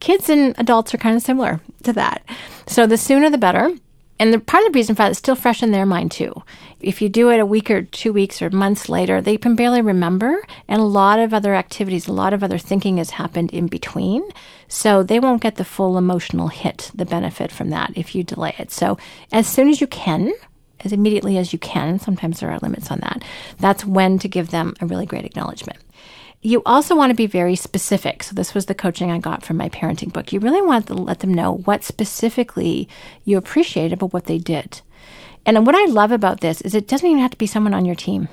Kids 0.00 0.28
and 0.28 0.54
adults 0.58 0.94
are 0.94 0.98
kind 0.98 1.16
of 1.16 1.22
similar 1.22 1.60
to 1.82 1.92
that. 1.92 2.22
So 2.66 2.86
the 2.86 2.96
sooner 2.96 3.30
the 3.30 3.38
better. 3.38 3.72
And 4.20 4.34
the 4.34 4.40
part 4.40 4.66
of 4.66 4.72
the 4.72 4.76
reason 4.76 4.96
for 4.96 5.02
that 5.02 5.12
is 5.12 5.18
still 5.18 5.36
fresh 5.36 5.62
in 5.62 5.70
their 5.70 5.86
mind 5.86 6.10
too. 6.10 6.42
If 6.80 7.00
you 7.00 7.08
do 7.08 7.30
it 7.30 7.38
a 7.38 7.46
week 7.46 7.70
or 7.70 7.82
two 7.82 8.12
weeks 8.12 8.42
or 8.42 8.50
months 8.50 8.88
later, 8.88 9.20
they 9.20 9.36
can 9.36 9.54
barely 9.54 9.80
remember, 9.80 10.42
and 10.66 10.80
a 10.80 10.84
lot 10.84 11.20
of 11.20 11.32
other 11.32 11.54
activities, 11.54 12.08
a 12.08 12.12
lot 12.12 12.32
of 12.32 12.42
other 12.42 12.58
thinking 12.58 12.96
has 12.96 13.10
happened 13.10 13.52
in 13.52 13.68
between. 13.68 14.28
So 14.66 15.04
they 15.04 15.20
won't 15.20 15.42
get 15.42 15.54
the 15.54 15.64
full 15.64 15.96
emotional 15.96 16.48
hit, 16.48 16.90
the 16.94 17.04
benefit 17.04 17.52
from 17.52 17.70
that 17.70 17.92
if 17.94 18.14
you 18.14 18.24
delay 18.24 18.54
it. 18.58 18.72
So 18.72 18.98
as 19.30 19.46
soon 19.46 19.68
as 19.68 19.80
you 19.80 19.86
can, 19.86 20.32
as 20.80 20.92
immediately 20.92 21.38
as 21.38 21.52
you 21.52 21.58
can, 21.58 22.00
sometimes 22.00 22.40
there 22.40 22.50
are 22.50 22.58
limits 22.58 22.90
on 22.90 22.98
that, 23.00 23.22
that's 23.60 23.84
when 23.84 24.18
to 24.18 24.28
give 24.28 24.50
them 24.50 24.74
a 24.80 24.86
really 24.86 25.06
great 25.06 25.24
acknowledgement. 25.24 25.78
You 26.40 26.62
also 26.64 26.94
want 26.94 27.10
to 27.10 27.16
be 27.16 27.26
very 27.26 27.56
specific. 27.56 28.22
So, 28.22 28.34
this 28.34 28.54
was 28.54 28.66
the 28.66 28.74
coaching 28.74 29.10
I 29.10 29.18
got 29.18 29.44
from 29.44 29.56
my 29.56 29.68
parenting 29.68 30.12
book. 30.12 30.32
You 30.32 30.38
really 30.38 30.62
want 30.62 30.86
to 30.86 30.94
let 30.94 31.18
them 31.18 31.34
know 31.34 31.52
what 31.52 31.82
specifically 31.82 32.88
you 33.24 33.36
appreciate 33.36 33.92
about 33.92 34.12
what 34.12 34.26
they 34.26 34.38
did. 34.38 34.80
And 35.44 35.66
what 35.66 35.74
I 35.74 35.86
love 35.86 36.12
about 36.12 36.40
this 36.40 36.60
is 36.60 36.74
it 36.74 36.86
doesn't 36.86 37.06
even 37.06 37.22
have 37.22 37.32
to 37.32 37.38
be 37.38 37.46
someone 37.46 37.74
on 37.74 37.84
your 37.84 37.96
team. 37.96 38.28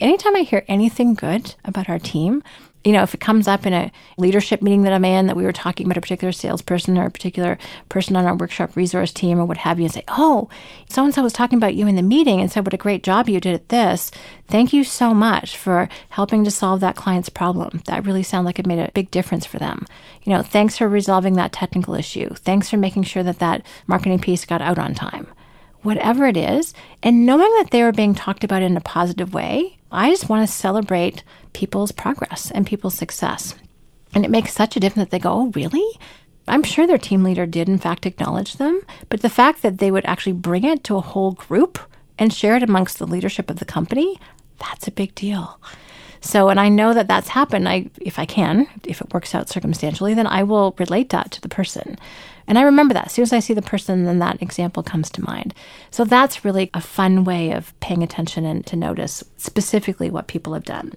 Anytime 0.00 0.34
I 0.34 0.40
hear 0.40 0.64
anything 0.66 1.14
good 1.14 1.54
about 1.64 1.88
our 1.88 2.00
team, 2.00 2.42
you 2.84 2.92
know, 2.92 3.02
if 3.02 3.14
it 3.14 3.20
comes 3.20 3.48
up 3.48 3.64
in 3.66 3.72
a 3.72 3.90
leadership 4.18 4.60
meeting 4.60 4.82
that 4.82 4.92
I'm 4.92 5.04
in 5.04 5.26
that 5.26 5.36
we 5.36 5.44
were 5.44 5.52
talking 5.52 5.86
about 5.86 5.96
a 5.96 6.02
particular 6.02 6.32
salesperson 6.32 6.98
or 6.98 7.06
a 7.06 7.10
particular 7.10 7.58
person 7.88 8.14
on 8.14 8.26
our 8.26 8.36
workshop 8.36 8.76
resource 8.76 9.12
team 9.12 9.38
or 9.38 9.46
what 9.46 9.56
have 9.58 9.78
you, 9.78 9.86
and 9.86 9.94
say, 9.94 10.04
oh, 10.08 10.48
so 10.88 11.04
and 11.04 11.14
so 11.14 11.22
was 11.22 11.32
talking 11.32 11.56
about 11.56 11.74
you 11.74 11.86
in 11.86 11.96
the 11.96 12.02
meeting 12.02 12.40
and 12.40 12.52
said 12.52 12.66
what 12.66 12.74
a 12.74 12.78
great 12.78 13.02
job 13.02 13.28
you 13.28 13.40
did 13.40 13.54
at 13.54 13.70
this. 13.70 14.10
Thank 14.48 14.74
you 14.74 14.84
so 14.84 15.14
much 15.14 15.56
for 15.56 15.88
helping 16.10 16.44
to 16.44 16.50
solve 16.50 16.80
that 16.80 16.96
client's 16.96 17.30
problem. 17.30 17.82
That 17.86 18.04
really 18.04 18.22
sounded 18.22 18.46
like 18.46 18.58
it 18.58 18.66
made 18.66 18.78
a 18.78 18.92
big 18.92 19.10
difference 19.10 19.46
for 19.46 19.58
them. 19.58 19.86
You 20.22 20.34
know, 20.34 20.42
thanks 20.42 20.76
for 20.76 20.86
resolving 20.86 21.34
that 21.34 21.52
technical 21.52 21.94
issue. 21.94 22.28
Thanks 22.34 22.68
for 22.68 22.76
making 22.76 23.04
sure 23.04 23.22
that 23.22 23.38
that 23.38 23.64
marketing 23.86 24.18
piece 24.18 24.44
got 24.44 24.60
out 24.60 24.78
on 24.78 24.94
time. 24.94 25.26
Whatever 25.84 26.26
it 26.26 26.36
is, 26.36 26.74
and 27.02 27.26
knowing 27.26 27.52
that 27.58 27.70
they 27.70 27.82
are 27.82 27.92
being 27.92 28.14
talked 28.14 28.42
about 28.42 28.62
in 28.62 28.76
a 28.76 28.80
positive 28.80 29.32
way, 29.32 29.76
I 29.92 30.10
just 30.10 30.28
want 30.28 30.48
to 30.48 30.52
celebrate 30.52 31.22
people's 31.52 31.92
progress 31.92 32.50
and 32.50 32.66
people's 32.66 32.94
success. 32.94 33.54
And 34.14 34.24
it 34.24 34.30
makes 34.30 34.52
such 34.52 34.76
a 34.76 34.80
difference 34.80 35.06
that 35.06 35.10
they 35.10 35.18
go, 35.18 35.30
oh, 35.32 35.52
really? 35.54 35.86
I'm 36.48 36.62
sure 36.62 36.86
their 36.86 36.98
team 36.98 37.22
leader 37.22 37.46
did, 37.46 37.68
in 37.68 37.78
fact, 37.78 38.06
acknowledge 38.06 38.54
them. 38.54 38.80
But 39.08 39.20
the 39.20 39.28
fact 39.28 39.62
that 39.62 39.78
they 39.78 39.90
would 39.90 40.04
actually 40.06 40.32
bring 40.32 40.64
it 40.64 40.84
to 40.84 40.96
a 40.96 41.00
whole 41.02 41.32
group 41.32 41.78
and 42.18 42.32
share 42.32 42.56
it 42.56 42.62
amongst 42.62 42.98
the 42.98 43.06
leadership 43.06 43.50
of 43.50 43.58
the 43.58 43.64
company, 43.64 44.18
that's 44.58 44.88
a 44.88 44.92
big 44.92 45.14
deal. 45.14 45.60
So, 46.20 46.48
and 46.48 46.58
I 46.58 46.70
know 46.70 46.94
that 46.94 47.08
that's 47.08 47.28
happened. 47.28 47.68
I, 47.68 47.90
if 48.00 48.18
I 48.18 48.24
can, 48.24 48.66
if 48.84 49.02
it 49.02 49.12
works 49.12 49.34
out 49.34 49.50
circumstantially, 49.50 50.14
then 50.14 50.26
I 50.26 50.44
will 50.44 50.74
relate 50.78 51.10
that 51.10 51.30
to 51.32 51.40
the 51.42 51.50
person. 51.50 51.98
And 52.46 52.58
I 52.58 52.62
remember 52.62 52.94
that. 52.94 53.06
As 53.06 53.12
soon 53.12 53.22
as 53.22 53.32
I 53.32 53.38
see 53.38 53.54
the 53.54 53.62
person, 53.62 54.04
then 54.04 54.18
that 54.18 54.42
example 54.42 54.82
comes 54.82 55.10
to 55.10 55.24
mind. 55.24 55.54
So 55.90 56.04
that's 56.04 56.44
really 56.44 56.70
a 56.74 56.80
fun 56.80 57.24
way 57.24 57.52
of 57.52 57.78
paying 57.80 58.02
attention 58.02 58.44
and 58.44 58.64
to 58.66 58.76
notice 58.76 59.24
specifically 59.36 60.10
what 60.10 60.26
people 60.26 60.52
have 60.54 60.64
done. 60.64 60.92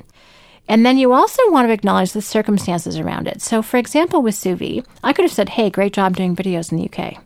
And 0.67 0.85
then 0.85 0.97
you 0.97 1.13
also 1.13 1.41
want 1.49 1.67
to 1.67 1.73
acknowledge 1.73 2.11
the 2.11 2.21
circumstances 2.21 2.99
around 2.99 3.27
it. 3.27 3.41
So, 3.41 3.61
for 3.61 3.77
example, 3.77 4.21
with 4.21 4.35
Suvi, 4.35 4.85
I 5.03 5.13
could 5.13 5.23
have 5.23 5.31
said, 5.31 5.49
Hey, 5.49 5.69
great 5.69 5.93
job 5.93 6.17
doing 6.17 6.35
videos 6.35 6.71
in 6.71 6.77
the 6.77 6.89
UK. 6.89 7.23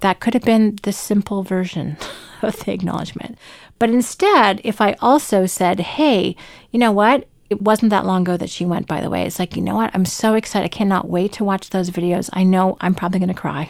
That 0.00 0.20
could 0.20 0.34
have 0.34 0.44
been 0.44 0.78
the 0.82 0.92
simple 0.92 1.42
version 1.42 1.96
of 2.42 2.56
the 2.64 2.72
acknowledgement. 2.72 3.36
But 3.80 3.90
instead, 3.90 4.60
if 4.62 4.80
I 4.80 4.94
also 5.00 5.46
said, 5.46 5.80
Hey, 5.80 6.36
you 6.70 6.78
know 6.78 6.92
what? 6.92 7.26
It 7.54 7.62
wasn't 7.62 7.90
that 7.90 8.04
long 8.04 8.22
ago 8.22 8.36
that 8.36 8.50
she 8.50 8.66
went, 8.66 8.88
by 8.88 9.00
the 9.00 9.08
way. 9.08 9.22
It's 9.22 9.38
like, 9.38 9.54
you 9.54 9.62
know 9.62 9.76
what? 9.76 9.92
I'm 9.94 10.04
so 10.04 10.34
excited. 10.34 10.64
I 10.64 10.76
cannot 10.76 11.08
wait 11.08 11.34
to 11.34 11.44
watch 11.44 11.70
those 11.70 11.88
videos. 11.88 12.28
I 12.32 12.42
know 12.42 12.76
I'm 12.80 12.96
probably 12.96 13.20
going 13.20 13.28
to 13.28 13.34
cry. 13.34 13.68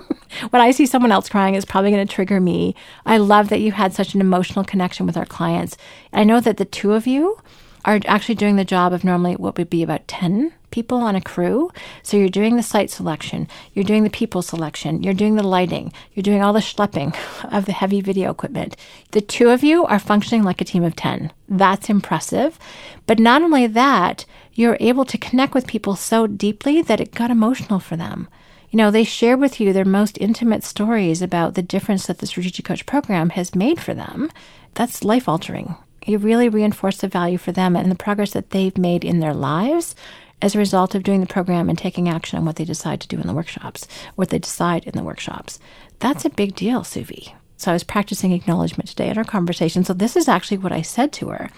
when 0.50 0.60
I 0.60 0.70
see 0.70 0.84
someone 0.84 1.12
else 1.12 1.30
crying, 1.30 1.54
it's 1.54 1.64
probably 1.64 1.90
going 1.90 2.06
to 2.06 2.14
trigger 2.14 2.42
me. 2.42 2.74
I 3.06 3.16
love 3.16 3.48
that 3.48 3.62
you 3.62 3.72
had 3.72 3.94
such 3.94 4.12
an 4.12 4.20
emotional 4.20 4.66
connection 4.66 5.06
with 5.06 5.16
our 5.16 5.24
clients. 5.24 5.78
I 6.12 6.24
know 6.24 6.40
that 6.40 6.58
the 6.58 6.66
two 6.66 6.92
of 6.92 7.06
you 7.06 7.38
are 7.86 8.00
actually 8.04 8.34
doing 8.34 8.56
the 8.56 8.66
job 8.66 8.92
of 8.92 9.02
normally 9.02 9.36
what 9.36 9.56
would 9.56 9.70
be 9.70 9.82
about 9.82 10.06
10 10.08 10.52
people 10.72 10.98
on 10.98 11.14
a 11.14 11.20
crew. 11.20 11.70
So 12.02 12.16
you're 12.16 12.28
doing 12.28 12.56
the 12.56 12.62
site 12.62 12.90
selection, 12.90 13.46
you're 13.72 13.84
doing 13.84 14.02
the 14.02 14.10
people 14.10 14.42
selection, 14.42 15.02
you're 15.02 15.14
doing 15.14 15.36
the 15.36 15.42
lighting, 15.42 15.92
you're 16.14 16.22
doing 16.22 16.42
all 16.42 16.52
the 16.52 16.60
schlepping 16.60 17.14
of 17.52 17.66
the 17.66 17.72
heavy 17.72 18.00
video 18.00 18.30
equipment. 18.30 18.76
The 19.12 19.20
two 19.20 19.50
of 19.50 19.62
you 19.62 19.84
are 19.84 20.00
functioning 20.00 20.42
like 20.42 20.60
a 20.60 20.64
team 20.64 20.82
of 20.82 20.96
10. 20.96 21.32
That's 21.48 21.88
impressive. 21.88 22.58
But 23.06 23.20
not 23.20 23.42
only 23.42 23.68
that, 23.68 24.24
you're 24.54 24.76
able 24.80 25.04
to 25.04 25.18
connect 25.18 25.54
with 25.54 25.66
people 25.66 25.94
so 25.94 26.26
deeply 26.26 26.82
that 26.82 27.00
it 27.00 27.14
got 27.14 27.30
emotional 27.30 27.78
for 27.78 27.96
them. 27.96 28.28
You 28.70 28.78
know, 28.78 28.90
they 28.90 29.04
share 29.04 29.36
with 29.36 29.60
you 29.60 29.72
their 29.72 29.84
most 29.84 30.16
intimate 30.18 30.64
stories 30.64 31.20
about 31.20 31.54
the 31.54 31.62
difference 31.62 32.06
that 32.06 32.18
the 32.18 32.26
Strategic 32.26 32.64
Coach 32.64 32.86
program 32.86 33.30
has 33.30 33.54
made 33.54 33.80
for 33.80 33.92
them. 33.92 34.30
That's 34.74 35.04
life 35.04 35.28
altering 35.28 35.76
you 36.06 36.18
really 36.18 36.48
reinforce 36.48 36.98
the 36.98 37.08
value 37.08 37.38
for 37.38 37.52
them 37.52 37.76
and 37.76 37.90
the 37.90 37.96
progress 37.96 38.32
that 38.32 38.50
they've 38.50 38.76
made 38.78 39.04
in 39.04 39.20
their 39.20 39.34
lives 39.34 39.94
as 40.42 40.54
a 40.54 40.58
result 40.58 40.94
of 40.94 41.04
doing 41.04 41.20
the 41.20 41.26
program 41.26 41.70
and 41.70 41.78
taking 41.78 42.08
action 42.08 42.38
on 42.38 42.44
what 42.44 42.56
they 42.56 42.64
decide 42.64 43.00
to 43.00 43.08
do 43.08 43.18
in 43.18 43.26
the 43.26 43.32
workshops, 43.32 43.86
what 44.16 44.28
they 44.28 44.38
decide 44.38 44.84
in 44.84 44.92
the 44.92 45.04
workshops. 45.04 45.58
That's 46.00 46.24
a 46.24 46.30
big 46.30 46.54
deal, 46.56 46.80
Suvi. 46.80 47.32
So 47.56 47.70
I 47.70 47.74
was 47.74 47.84
practicing 47.84 48.32
acknowledgement 48.32 48.88
today 48.88 49.08
in 49.08 49.16
our 49.16 49.24
conversation. 49.24 49.84
So 49.84 49.94
this 49.94 50.16
is 50.16 50.28
actually 50.28 50.58
what 50.58 50.72
I 50.72 50.82
said 50.82 51.12
to 51.14 51.28
her. 51.28 51.48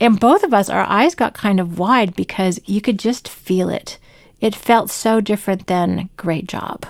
And 0.00 0.18
both 0.18 0.42
of 0.42 0.52
us, 0.52 0.68
our 0.68 0.82
eyes 0.82 1.14
got 1.14 1.34
kind 1.34 1.60
of 1.60 1.78
wide 1.78 2.16
because 2.16 2.60
you 2.66 2.80
could 2.80 2.98
just 2.98 3.28
feel 3.28 3.68
it. 3.68 3.98
It 4.40 4.56
felt 4.56 4.90
so 4.90 5.20
different 5.20 5.68
than 5.68 6.10
great 6.16 6.48
job. 6.48 6.84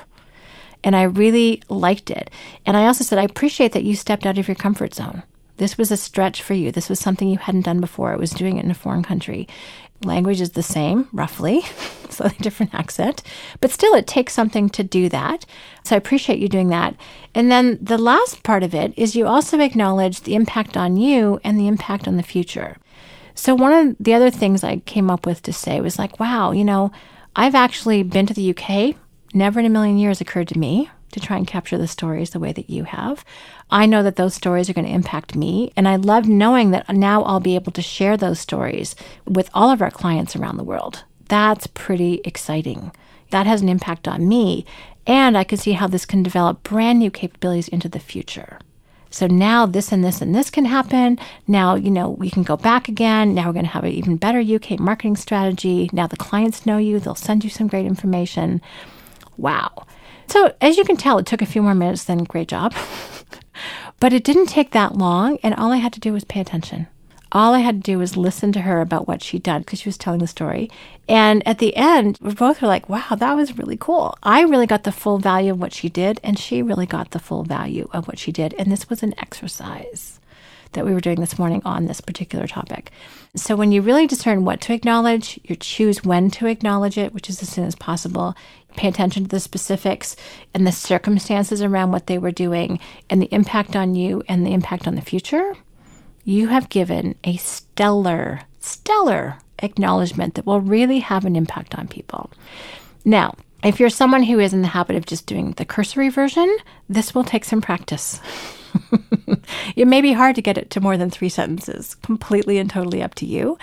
And 0.82 0.96
I 0.96 1.02
really 1.02 1.62
liked 1.68 2.10
it. 2.10 2.30
And 2.64 2.78
I 2.78 2.86
also 2.86 3.04
said, 3.04 3.18
I 3.18 3.24
appreciate 3.24 3.72
that 3.72 3.84
you 3.84 3.94
stepped 3.94 4.24
out 4.24 4.38
of 4.38 4.48
your 4.48 4.54
comfort 4.54 4.94
zone. 4.94 5.22
This 5.58 5.76
was 5.76 5.90
a 5.92 5.96
stretch 5.98 6.42
for 6.42 6.54
you. 6.54 6.72
This 6.72 6.88
was 6.88 6.98
something 6.98 7.28
you 7.28 7.36
hadn't 7.36 7.66
done 7.66 7.80
before. 7.80 8.14
It 8.14 8.18
was 8.18 8.30
doing 8.30 8.56
it 8.56 8.64
in 8.64 8.70
a 8.70 8.74
foreign 8.74 9.02
country. 9.02 9.46
Language 10.04 10.40
is 10.40 10.50
the 10.50 10.62
same, 10.62 11.08
roughly, 11.12 11.62
slightly 12.08 12.38
different 12.40 12.74
accent, 12.74 13.22
but 13.60 13.70
still 13.70 13.94
it 13.94 14.06
takes 14.06 14.32
something 14.32 14.68
to 14.70 14.82
do 14.82 15.08
that. 15.08 15.46
So 15.84 15.94
I 15.94 15.98
appreciate 15.98 16.38
you 16.38 16.48
doing 16.48 16.68
that. 16.68 16.94
And 17.34 17.50
then 17.50 17.78
the 17.80 17.98
last 17.98 18.42
part 18.42 18.62
of 18.62 18.74
it 18.74 18.92
is 18.96 19.16
you 19.16 19.26
also 19.26 19.60
acknowledge 19.60 20.20
the 20.20 20.34
impact 20.34 20.76
on 20.76 20.96
you 20.96 21.40
and 21.44 21.58
the 21.58 21.68
impact 21.68 22.06
on 22.06 22.16
the 22.16 22.22
future. 22.22 22.76
So 23.34 23.54
one 23.54 23.72
of 23.72 23.96
the 23.98 24.14
other 24.14 24.30
things 24.30 24.62
I 24.62 24.78
came 24.78 25.10
up 25.10 25.24
with 25.24 25.42
to 25.42 25.52
say 25.52 25.80
was 25.80 25.98
like, 25.98 26.20
wow, 26.20 26.52
you 26.52 26.64
know, 26.64 26.92
I've 27.34 27.54
actually 27.54 28.02
been 28.02 28.26
to 28.26 28.34
the 28.34 28.54
UK. 28.54 28.96
Never 29.34 29.60
in 29.60 29.66
a 29.66 29.70
million 29.70 29.96
years 29.96 30.20
occurred 30.20 30.48
to 30.48 30.58
me 30.58 30.90
to 31.12 31.20
try 31.20 31.36
and 31.36 31.46
capture 31.46 31.78
the 31.78 31.86
stories 31.86 32.30
the 32.30 32.40
way 32.40 32.52
that 32.52 32.68
you 32.68 32.84
have. 32.84 33.24
I 33.70 33.86
know 33.86 34.02
that 34.02 34.16
those 34.16 34.34
stories 34.34 34.68
are 34.68 34.72
going 34.74 34.86
to 34.86 34.92
impact 34.92 35.36
me. 35.36 35.72
And 35.76 35.88
I 35.88 35.96
love 35.96 36.28
knowing 36.28 36.70
that 36.72 36.88
now 36.90 37.22
I'll 37.22 37.40
be 37.40 37.54
able 37.54 37.72
to 37.72 37.82
share 37.82 38.16
those 38.16 38.40
stories 38.40 38.94
with 39.26 39.48
all 39.54 39.70
of 39.70 39.80
our 39.80 39.90
clients 39.90 40.36
around 40.36 40.56
the 40.56 40.64
world. 40.64 41.04
That's 41.28 41.66
pretty 41.68 42.20
exciting. 42.24 42.92
That 43.30 43.46
has 43.46 43.62
an 43.62 43.68
impact 43.68 44.06
on 44.06 44.28
me. 44.28 44.66
And 45.06 45.36
I 45.36 45.44
can 45.44 45.58
see 45.58 45.72
how 45.72 45.86
this 45.86 46.04
can 46.04 46.22
develop 46.22 46.62
brand 46.62 46.98
new 46.98 47.10
capabilities 47.10 47.68
into 47.68 47.88
the 47.88 47.98
future. 47.98 48.58
So 49.12 49.26
now 49.26 49.66
this 49.66 49.92
and 49.92 50.02
this 50.02 50.22
and 50.22 50.34
this 50.34 50.48
can 50.48 50.64
happen. 50.64 51.18
Now, 51.46 51.74
you 51.74 51.90
know, 51.90 52.10
we 52.10 52.30
can 52.30 52.42
go 52.42 52.56
back 52.56 52.88
again. 52.88 53.34
Now 53.34 53.46
we're 53.46 53.52
going 53.52 53.66
to 53.66 53.70
have 53.70 53.84
an 53.84 53.92
even 53.92 54.16
better 54.16 54.40
UK 54.40 54.78
marketing 54.78 55.16
strategy. 55.16 55.90
Now 55.92 56.06
the 56.06 56.16
clients 56.16 56.64
know 56.64 56.78
you, 56.78 56.98
they'll 56.98 57.14
send 57.14 57.44
you 57.44 57.50
some 57.50 57.66
great 57.66 57.84
information. 57.84 58.62
Wow. 59.36 59.86
So, 60.26 60.54
as 60.60 60.76
you 60.76 60.84
can 60.84 60.96
tell, 60.96 61.18
it 61.18 61.26
took 61.26 61.42
a 61.42 61.46
few 61.46 61.62
more 61.62 61.74
minutes 61.74 62.04
than 62.04 62.24
great 62.24 62.48
job. 62.48 62.74
but 64.00 64.12
it 64.12 64.24
didn't 64.24 64.46
take 64.46 64.70
that 64.70 64.96
long, 64.96 65.38
and 65.42 65.54
all 65.54 65.72
I 65.72 65.76
had 65.76 65.92
to 65.94 66.00
do 66.00 66.12
was 66.12 66.24
pay 66.24 66.40
attention. 66.40 66.86
All 67.30 67.54
I 67.54 67.60
had 67.60 67.82
to 67.82 67.92
do 67.92 67.98
was 67.98 68.16
listen 68.16 68.52
to 68.52 68.60
her 68.60 68.80
about 68.80 69.08
what 69.08 69.22
she'd 69.22 69.42
done 69.42 69.62
because 69.62 69.80
she 69.80 69.88
was 69.88 69.96
telling 69.96 70.20
the 70.20 70.26
story. 70.26 70.70
And 71.08 71.46
at 71.48 71.58
the 71.58 71.74
end, 71.76 72.18
we 72.20 72.34
both 72.34 72.60
were 72.60 72.68
like, 72.68 72.90
wow, 72.90 73.16
that 73.16 73.32
was 73.34 73.56
really 73.56 73.78
cool. 73.78 74.16
I 74.22 74.42
really 74.42 74.66
got 74.66 74.84
the 74.84 74.92
full 74.92 75.18
value 75.18 75.52
of 75.52 75.60
what 75.60 75.72
she 75.72 75.88
did, 75.88 76.20
and 76.22 76.38
she 76.38 76.62
really 76.62 76.86
got 76.86 77.12
the 77.12 77.18
full 77.18 77.42
value 77.42 77.88
of 77.92 78.06
what 78.06 78.18
she 78.18 78.32
did. 78.32 78.54
And 78.58 78.70
this 78.70 78.90
was 78.90 79.02
an 79.02 79.14
exercise 79.18 80.11
that 80.72 80.84
we 80.84 80.94
were 80.94 81.00
doing 81.00 81.20
this 81.20 81.38
morning 81.38 81.62
on 81.64 81.86
this 81.86 82.00
particular 82.00 82.46
topic. 82.46 82.90
So 83.34 83.56
when 83.56 83.72
you 83.72 83.80
really 83.82 84.06
discern 84.06 84.44
what 84.44 84.60
to 84.62 84.74
acknowledge, 84.74 85.40
you 85.44 85.56
choose 85.56 86.04
when 86.04 86.30
to 86.32 86.46
acknowledge 86.46 86.98
it, 86.98 87.14
which 87.14 87.30
is 87.30 87.42
as 87.42 87.48
soon 87.48 87.64
as 87.64 87.74
possible. 87.74 88.34
Pay 88.76 88.88
attention 88.88 89.24
to 89.24 89.28
the 89.28 89.40
specifics 89.40 90.16
and 90.52 90.66
the 90.66 90.72
circumstances 90.72 91.62
around 91.62 91.92
what 91.92 92.06
they 92.06 92.18
were 92.18 92.30
doing 92.30 92.78
and 93.08 93.20
the 93.20 93.32
impact 93.32 93.76
on 93.76 93.94
you 93.94 94.22
and 94.28 94.46
the 94.46 94.52
impact 94.52 94.86
on 94.86 94.94
the 94.94 95.02
future. 95.02 95.54
You 96.24 96.48
have 96.48 96.68
given 96.68 97.16
a 97.24 97.36
stellar, 97.36 98.42
stellar 98.60 99.38
acknowledgement 99.58 100.34
that 100.34 100.46
will 100.46 100.60
really 100.60 101.00
have 101.00 101.24
an 101.24 101.36
impact 101.36 101.74
on 101.74 101.88
people. 101.88 102.30
Now, 103.04 103.34
if 103.62 103.78
you're 103.78 103.90
someone 103.90 104.24
who 104.24 104.38
is 104.40 104.52
in 104.52 104.62
the 104.62 104.68
habit 104.68 104.96
of 104.96 105.06
just 105.06 105.26
doing 105.26 105.52
the 105.52 105.64
cursory 105.64 106.08
version, 106.08 106.56
this 106.88 107.14
will 107.14 107.24
take 107.24 107.44
some 107.44 107.60
practice. 107.60 108.20
it 109.76 109.86
may 109.86 110.00
be 110.00 110.12
hard 110.12 110.34
to 110.36 110.42
get 110.42 110.58
it 110.58 110.70
to 110.70 110.80
more 110.80 110.96
than 110.96 111.10
three 111.10 111.28
sentences, 111.28 111.94
completely 111.96 112.58
and 112.58 112.70
totally 112.70 113.02
up 113.02 113.14
to 113.16 113.26
you. 113.26 113.58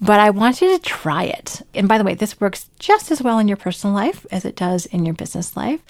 But 0.00 0.18
I 0.18 0.30
want 0.30 0.60
you 0.60 0.76
to 0.76 0.82
try 0.82 1.22
it. 1.22 1.62
And 1.72 1.88
by 1.88 1.98
the 1.98 2.04
way, 2.04 2.14
this 2.14 2.40
works 2.40 2.68
just 2.78 3.10
as 3.10 3.22
well 3.22 3.38
in 3.38 3.46
your 3.46 3.56
personal 3.56 3.94
life 3.94 4.26
as 4.32 4.44
it 4.44 4.56
does 4.56 4.86
in 4.86 5.06
your 5.06 5.14
business 5.14 5.56
life. 5.56 5.80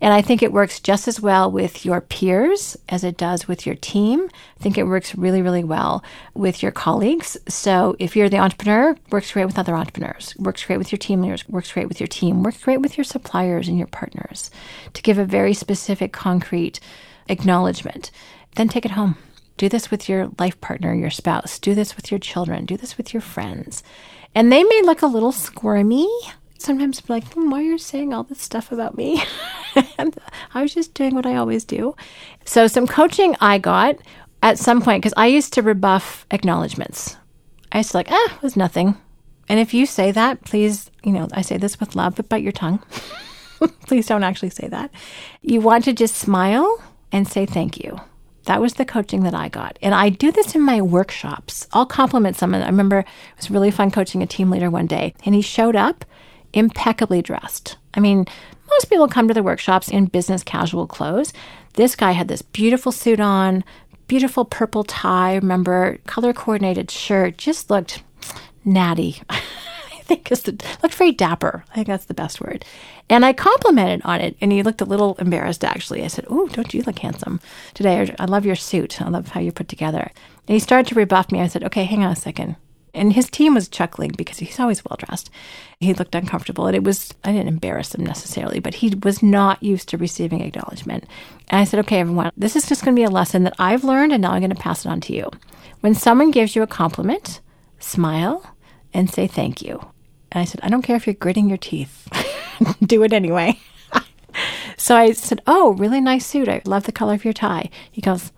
And 0.00 0.14
I 0.14 0.22
think 0.22 0.42
it 0.42 0.52
works 0.52 0.80
just 0.80 1.06
as 1.06 1.20
well 1.20 1.50
with 1.50 1.84
your 1.84 2.00
peers 2.00 2.76
as 2.88 3.04
it 3.04 3.18
does 3.18 3.46
with 3.46 3.66
your 3.66 3.74
team. 3.76 4.28
I 4.58 4.62
think 4.62 4.78
it 4.78 4.86
works 4.86 5.14
really, 5.14 5.42
really 5.42 5.62
well 5.62 6.02
with 6.34 6.62
your 6.62 6.72
colleagues. 6.72 7.36
So 7.48 7.96
if 7.98 8.16
you're 8.16 8.30
the 8.30 8.38
entrepreneur, 8.38 8.96
works 9.12 9.30
great 9.30 9.46
with 9.46 9.58
other 9.58 9.76
entrepreneurs, 9.76 10.34
works 10.38 10.64
great 10.64 10.78
with 10.78 10.90
your 10.90 10.98
team 10.98 11.20
leaders, 11.20 11.46
works 11.48 11.70
great 11.70 11.88
with 11.88 12.00
your 12.00 12.08
team, 12.08 12.42
works 12.42 12.64
great 12.64 12.80
with 12.80 12.96
your 12.96 13.04
suppliers 13.04 13.68
and 13.68 13.76
your 13.76 13.86
partners 13.88 14.50
to 14.94 15.02
give 15.02 15.18
a 15.18 15.24
very 15.24 15.52
specific, 15.52 16.12
concrete 16.12 16.80
acknowledgement. 17.30 18.10
Then 18.56 18.68
take 18.68 18.84
it 18.84 18.92
home. 18.92 19.16
Do 19.56 19.68
this 19.68 19.90
with 19.90 20.08
your 20.08 20.30
life 20.38 20.60
partner, 20.60 20.94
your 20.94 21.10
spouse. 21.10 21.58
Do 21.58 21.74
this 21.74 21.96
with 21.96 22.10
your 22.10 22.18
children. 22.18 22.64
Do 22.64 22.76
this 22.76 22.96
with 22.96 23.12
your 23.12 23.20
friends. 23.20 23.82
And 24.34 24.50
they 24.50 24.64
may 24.64 24.82
look 24.82 25.02
a 25.02 25.06
little 25.06 25.32
squirmy. 25.32 26.08
Sometimes 26.58 27.02
like, 27.08 27.24
hmm, 27.32 27.50
why 27.50 27.60
are 27.60 27.62
you 27.62 27.78
saying 27.78 28.12
all 28.12 28.24
this 28.24 28.40
stuff 28.40 28.72
about 28.72 28.96
me? 28.96 29.22
I 30.54 30.62
was 30.62 30.74
just 30.74 30.94
doing 30.94 31.14
what 31.14 31.26
I 31.26 31.36
always 31.36 31.64
do. 31.64 31.94
So, 32.44 32.66
some 32.66 32.86
coaching 32.86 33.34
I 33.40 33.58
got 33.58 33.96
at 34.42 34.58
some 34.58 34.80
point, 34.82 35.02
because 35.02 35.14
I 35.16 35.26
used 35.26 35.52
to 35.54 35.62
rebuff 35.62 36.26
acknowledgments. 36.30 37.16
I 37.72 37.78
used 37.78 37.92
to 37.92 37.98
like, 37.98 38.10
ah, 38.10 38.36
it 38.36 38.42
was 38.42 38.56
nothing. 38.56 38.96
And 39.48 39.58
if 39.58 39.74
you 39.74 39.84
say 39.84 40.12
that, 40.12 40.42
please, 40.44 40.90
you 41.04 41.12
know, 41.12 41.28
I 41.32 41.42
say 41.42 41.56
this 41.56 41.80
with 41.80 41.96
love, 41.96 42.16
but 42.16 42.28
bite 42.28 42.42
your 42.42 42.52
tongue. 42.52 42.82
please 43.86 44.06
don't 44.06 44.24
actually 44.24 44.50
say 44.50 44.68
that. 44.68 44.90
You 45.42 45.60
want 45.60 45.84
to 45.84 45.92
just 45.92 46.14
smile 46.14 46.82
and 47.12 47.26
say 47.26 47.46
thank 47.46 47.78
you. 47.78 48.00
That 48.44 48.60
was 48.60 48.74
the 48.74 48.84
coaching 48.84 49.22
that 49.22 49.34
I 49.34 49.48
got. 49.48 49.78
And 49.82 49.94
I 49.94 50.08
do 50.08 50.32
this 50.32 50.54
in 50.54 50.62
my 50.62 50.80
workshops. 50.80 51.66
I'll 51.72 51.86
compliment 51.86 52.36
someone. 52.36 52.62
I 52.62 52.66
remember 52.66 53.00
it 53.00 53.06
was 53.36 53.50
really 53.50 53.70
fun 53.70 53.90
coaching 53.90 54.22
a 54.22 54.26
team 54.26 54.50
leader 54.50 54.70
one 54.70 54.86
day, 54.86 55.14
and 55.24 55.34
he 55.34 55.42
showed 55.42 55.76
up 55.76 56.04
impeccably 56.52 57.22
dressed. 57.22 57.76
I 57.94 58.00
mean, 58.00 58.24
most 58.70 58.88
people 58.88 59.08
come 59.08 59.28
to 59.28 59.34
the 59.34 59.42
workshops 59.42 59.88
in 59.88 60.06
business 60.06 60.42
casual 60.42 60.86
clothes. 60.86 61.32
This 61.74 61.94
guy 61.94 62.12
had 62.12 62.28
this 62.28 62.42
beautiful 62.42 62.92
suit 62.92 63.20
on, 63.20 63.62
beautiful 64.08 64.44
purple 64.44 64.84
tie, 64.84 65.36
remember, 65.36 65.98
color 66.06 66.32
coordinated 66.32 66.90
shirt, 66.90 67.36
just 67.36 67.70
looked 67.70 68.02
natty. 68.64 69.22
Think 70.10 70.32
is 70.32 70.42
the, 70.42 70.60
looked 70.82 70.96
very 70.96 71.12
dapper. 71.12 71.64
I 71.70 71.74
think 71.76 71.86
that's 71.86 72.06
the 72.06 72.14
best 72.14 72.40
word. 72.40 72.64
And 73.08 73.24
I 73.24 73.32
complimented 73.32 74.02
on 74.04 74.20
it, 74.20 74.36
and 74.40 74.50
he 74.50 74.64
looked 74.64 74.80
a 74.80 74.84
little 74.84 75.14
embarrassed 75.20 75.64
actually. 75.64 76.02
I 76.02 76.08
said, 76.08 76.26
Oh, 76.28 76.48
don't 76.48 76.74
you 76.74 76.82
look 76.82 76.98
handsome 76.98 77.38
today? 77.74 78.12
I 78.18 78.24
love 78.24 78.44
your 78.44 78.56
suit. 78.56 79.00
I 79.00 79.08
love 79.08 79.28
how 79.28 79.40
you 79.40 79.52
put 79.52 79.68
together. 79.68 80.10
And 80.48 80.54
he 80.54 80.58
started 80.58 80.88
to 80.88 80.96
rebuff 80.96 81.30
me. 81.30 81.40
I 81.40 81.46
said, 81.46 81.62
Okay, 81.62 81.84
hang 81.84 82.02
on 82.02 82.10
a 82.10 82.16
second. 82.16 82.56
And 82.92 83.12
his 83.12 83.30
team 83.30 83.54
was 83.54 83.68
chuckling 83.68 84.10
because 84.18 84.38
he's 84.38 84.58
always 84.58 84.84
well 84.84 84.96
dressed. 84.98 85.30
He 85.78 85.94
looked 85.94 86.16
uncomfortable. 86.16 86.66
And 86.66 86.74
it 86.74 86.82
was, 86.82 87.14
I 87.22 87.30
didn't 87.30 87.46
embarrass 87.46 87.94
him 87.94 88.04
necessarily, 88.04 88.58
but 88.58 88.74
he 88.74 88.92
was 89.04 89.22
not 89.22 89.62
used 89.62 89.88
to 89.90 89.96
receiving 89.96 90.40
acknowledgement. 90.40 91.04
And 91.50 91.60
I 91.60 91.64
said, 91.64 91.78
okay, 91.80 92.00
everyone, 92.00 92.32
this 92.36 92.56
is 92.56 92.68
just 92.68 92.84
going 92.84 92.96
to 92.96 93.00
be 93.00 93.04
a 93.04 93.10
lesson 93.10 93.44
that 93.44 93.54
I've 93.60 93.84
learned 93.84 94.12
and 94.12 94.22
now 94.22 94.32
I'm 94.32 94.40
going 94.40 94.50
to 94.50 94.56
pass 94.56 94.84
it 94.84 94.88
on 94.88 95.00
to 95.02 95.14
you. 95.14 95.30
When 95.82 95.94
someone 95.94 96.32
gives 96.32 96.56
you 96.56 96.62
a 96.62 96.66
compliment, 96.66 97.40
smile 97.78 98.56
and 98.92 99.08
say 99.08 99.28
thank 99.28 99.62
you. 99.62 99.80
And 100.32 100.42
I 100.42 100.44
said, 100.44 100.60
I 100.62 100.68
don't 100.68 100.82
care 100.82 100.96
if 100.96 101.06
you're 101.06 101.14
gritting 101.14 101.48
your 101.48 101.58
teeth, 101.58 102.08
do 102.86 103.02
it 103.02 103.12
anyway. 103.12 103.58
so 104.76 104.96
I 104.96 105.12
said, 105.12 105.42
Oh, 105.46 105.72
really 105.72 106.00
nice 106.00 106.26
suit. 106.26 106.48
I 106.48 106.62
love 106.64 106.84
the 106.84 106.92
color 106.92 107.14
of 107.14 107.24
your 107.24 107.34
tie. 107.34 107.70
He 107.90 108.00
goes, 108.00 108.32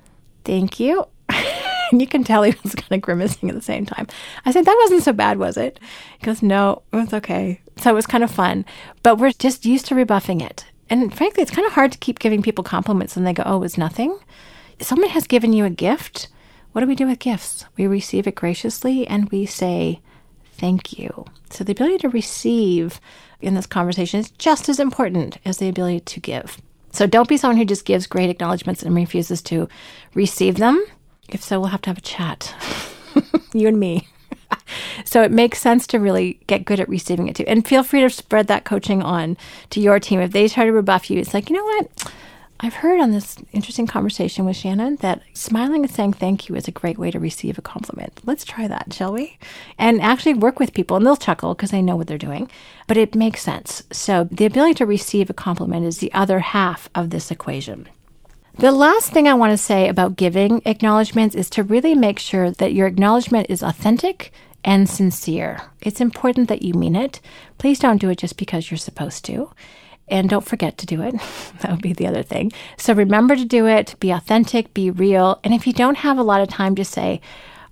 Thank 0.44 0.80
you. 0.80 1.06
and 1.28 2.00
you 2.00 2.06
can 2.06 2.25
tell 2.25 2.42
he 2.42 2.54
was 2.62 2.75
kind 2.75 2.92
of 2.92 3.00
grimacing 3.00 3.49
at 3.49 3.54
the 3.54 3.62
same 3.62 3.87
time. 3.87 4.06
I 4.44 4.52
said, 4.52 4.64
That 4.64 4.78
wasn't 4.82 5.02
so 5.02 5.12
bad, 5.12 5.38
was 5.38 5.56
it? 5.56 5.78
He 6.18 6.26
goes, 6.26 6.42
No, 6.42 6.82
it's 6.92 7.14
okay. 7.14 7.61
So 7.78 7.90
it 7.90 7.94
was 7.94 8.06
kind 8.06 8.25
of 8.25 8.30
fun. 8.30 8.64
But 9.02 9.18
we're 9.18 9.32
just 9.32 9.66
used 9.66 9.87
to 9.87 9.94
rebuffing 9.94 10.40
it. 10.40 10.64
And 10.88 11.14
frankly, 11.14 11.42
it's 11.42 11.50
kind 11.50 11.66
of 11.66 11.72
hard 11.72 11.92
to 11.92 11.99
keep 11.99 12.18
giving 12.18 12.42
people 12.42 12.64
compliments 12.64 13.16
and 13.16 13.26
they 13.26 13.32
go, 13.32 13.42
Oh, 13.46 13.56
it 13.56 13.61
was 13.61 13.78
nothing. 13.78 14.18
Someone 14.80 15.11
has 15.11 15.26
given 15.26 15.52
you 15.52 15.64
a 15.64 15.70
gift. 15.70 16.28
What 16.72 16.80
do 16.80 16.87
we 16.87 16.94
do 16.94 17.06
with 17.06 17.18
gifts? 17.18 17.66
We 17.76 17.87
receive 17.87 18.26
it 18.26 18.34
graciously 18.34 19.06
and 19.06 19.28
we 19.30 19.44
say, 19.44 20.00
Thank 20.62 20.97
you. 20.97 21.25
So 21.50 21.64
the 21.64 21.73
ability 21.73 21.99
to 21.99 22.09
receive 22.09 23.00
in 23.40 23.57
this 23.57 23.66
conversation 23.66 24.21
is 24.21 24.31
just 24.31 24.69
as 24.69 24.78
important 24.78 25.38
as 25.45 25.59
the 25.59 25.69
ability 25.69 25.99
to 25.99 26.21
give. 26.21 26.62
So 26.92 27.04
don't 27.04 27.28
be 27.28 27.37
someone 27.37 27.57
who 27.57 27.64
just 27.64 27.85
gives 27.85 28.07
great 28.07 28.31
acknowledgments 28.31 28.81
and 28.81 28.95
refuses 28.95 29.42
to 29.42 29.69
receive 30.14 30.59
them. 30.59 30.81
If 31.28 31.42
so, 31.42 31.59
we'll 31.59 31.71
have 31.71 31.83
to 31.83 31.90
have 31.90 31.99
a 31.99 32.02
chat, 32.02 32.54
you 33.52 33.66
and 33.66 33.81
me. 33.81 34.07
so 35.04 35.25
it 35.25 35.33
makes 35.33 35.59
sense 35.59 35.85
to 35.88 35.99
really 35.99 36.38
get 36.47 36.64
good 36.64 36.78
at 36.78 36.88
receiving 36.88 37.26
it 37.26 37.35
too. 37.35 37.45
And 37.49 37.66
feel 37.66 37.83
free 37.83 38.02
to 38.02 38.11
spread 38.11 38.47
that 38.47 38.64
coaching 38.64 39.02
on 39.02 39.37
to 39.71 39.81
your 39.81 39.99
team. 39.99 40.21
If 40.21 40.31
they 40.31 40.47
try 40.47 40.64
to 40.64 40.71
rebuff 40.71 41.11
you, 41.11 41.19
it's 41.19 41.35
like, 41.35 41.50
you 41.50 41.57
know 41.57 41.64
what? 41.64 42.12
I've 42.61 42.75
heard 42.75 43.00
on 43.00 43.11
this 43.11 43.37
interesting 43.52 43.88
conversation 43.88 44.44
with 44.44 44.56
Shannon 44.56 44.97
that 44.97 45.23
smiling 45.32 45.82
and 45.82 45.90
saying 45.90 46.12
thank 46.12 46.49
you 46.49 46.54
is 46.54 46.68
a 46.68 46.73
great 46.73 46.97
way 46.97 47.11
to 47.11 47.18
receive 47.18 47.59
a 47.59 47.62
compliment. 47.62 48.21
Let's 48.25 48.44
try 48.44 48.68
that, 48.68 48.92
shall 48.92 49.12
we? 49.12 49.37
And 49.78 50.00
actually 50.00 50.35
work 50.35 50.61
with 50.61 50.73
people, 50.73 50.97
and 50.97 51.04
they'll 51.04 51.16
chuckle 51.16 51.54
because 51.54 51.73
they 51.73 51.82
know 51.82 51.97
what 51.97 52.06
they're 52.06 52.18
doing, 52.18 52.49
but 52.87 52.97
it 52.97 53.16
makes 53.16 53.42
sense. 53.42 53.82
So 53.90 54.28
the 54.30 54.47
ability 54.47 54.75
to 54.75 54.87
receive 54.87 55.28
a 55.28 55.35
compliment 55.35 55.87
is 55.87 55.99
the 55.99 56.12
other 56.12 56.38
half 56.38 56.88
of 56.94 57.11
this 57.11 57.32
equation. 57.32 57.88
The 58.59 58.71
last 58.71 59.12
thing 59.12 59.26
I 59.26 59.35
want 59.35 59.52
to 59.52 59.59
say 59.59 59.88
about 59.88 60.16
giving 60.16 60.62
acknowledgments 60.64 61.35
is 61.35 61.50
to 61.50 61.64
really 61.64 61.94
make 61.97 62.21
sure 62.21 62.52
that 62.52 62.75
your 62.75 62.87
acknowledgement 62.87 63.49
is 63.49 63.62
authentic 63.62 64.30
and 64.64 64.88
sincere. 64.88 65.62
It's 65.81 66.00
important 66.00 66.48
that 66.48 66.62
you 66.62 66.74
mean 66.74 66.94
it. 66.94 67.20
Please 67.59 67.81
don't 67.81 68.00
do 68.00 68.11
it 68.11 68.18
just 68.18 68.37
because 68.37 68.70
you're 68.70 68.79
supposed 68.79 69.24
to. 69.24 69.50
And 70.12 70.29
don't 70.29 70.46
forget 70.46 70.77
to 70.77 70.87
do 70.87 71.01
it. 71.01 71.14
that 71.61 71.70
would 71.70 71.81
be 71.81 71.94
the 71.94 72.07
other 72.07 72.22
thing. 72.22 72.53
So 72.77 72.92
remember 72.92 73.35
to 73.35 73.46
do 73.46 73.66
it, 73.66 73.94
be 73.98 74.11
authentic, 74.11 74.75
be 74.75 74.90
real. 74.90 75.40
And 75.42 75.55
if 75.55 75.66
you 75.66 75.72
don't 75.72 75.96
have 75.96 76.18
a 76.18 76.22
lot 76.22 76.42
of 76.42 76.48
time 76.48 76.77
just 76.77 76.92
say, 76.92 77.22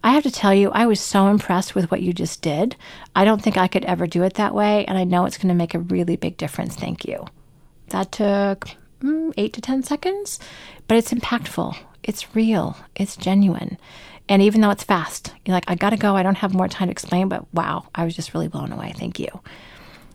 I 0.02 0.12
have 0.12 0.22
to 0.22 0.30
tell 0.30 0.54
you, 0.54 0.70
I 0.70 0.86
was 0.86 1.00
so 1.00 1.26
impressed 1.26 1.74
with 1.74 1.90
what 1.90 2.00
you 2.00 2.14
just 2.14 2.40
did. 2.40 2.76
I 3.14 3.26
don't 3.26 3.42
think 3.42 3.58
I 3.58 3.68
could 3.68 3.84
ever 3.84 4.06
do 4.06 4.22
it 4.22 4.34
that 4.34 4.54
way. 4.54 4.86
And 4.86 4.96
I 4.96 5.04
know 5.04 5.26
it's 5.26 5.36
going 5.36 5.48
to 5.48 5.54
make 5.54 5.74
a 5.74 5.80
really 5.80 6.16
big 6.16 6.38
difference. 6.38 6.74
Thank 6.74 7.04
you. 7.04 7.26
That 7.88 8.10
took 8.10 8.70
mm, 9.02 9.34
eight 9.36 9.52
to 9.52 9.60
10 9.60 9.82
seconds, 9.82 10.40
but 10.88 10.96
it's 10.96 11.12
impactful. 11.12 11.76
It's 12.02 12.34
real. 12.34 12.74
It's 12.96 13.18
genuine. 13.18 13.76
And 14.30 14.40
even 14.40 14.62
though 14.62 14.70
it's 14.70 14.84
fast, 14.84 15.34
you're 15.44 15.52
like, 15.52 15.68
I 15.68 15.74
got 15.74 15.90
to 15.90 15.98
go. 15.98 16.16
I 16.16 16.22
don't 16.22 16.38
have 16.38 16.54
more 16.54 16.68
time 16.68 16.88
to 16.88 16.92
explain, 16.92 17.28
but 17.28 17.44
wow, 17.52 17.84
I 17.94 18.06
was 18.06 18.16
just 18.16 18.32
really 18.32 18.48
blown 18.48 18.72
away. 18.72 18.94
Thank 18.96 19.18
you 19.18 19.42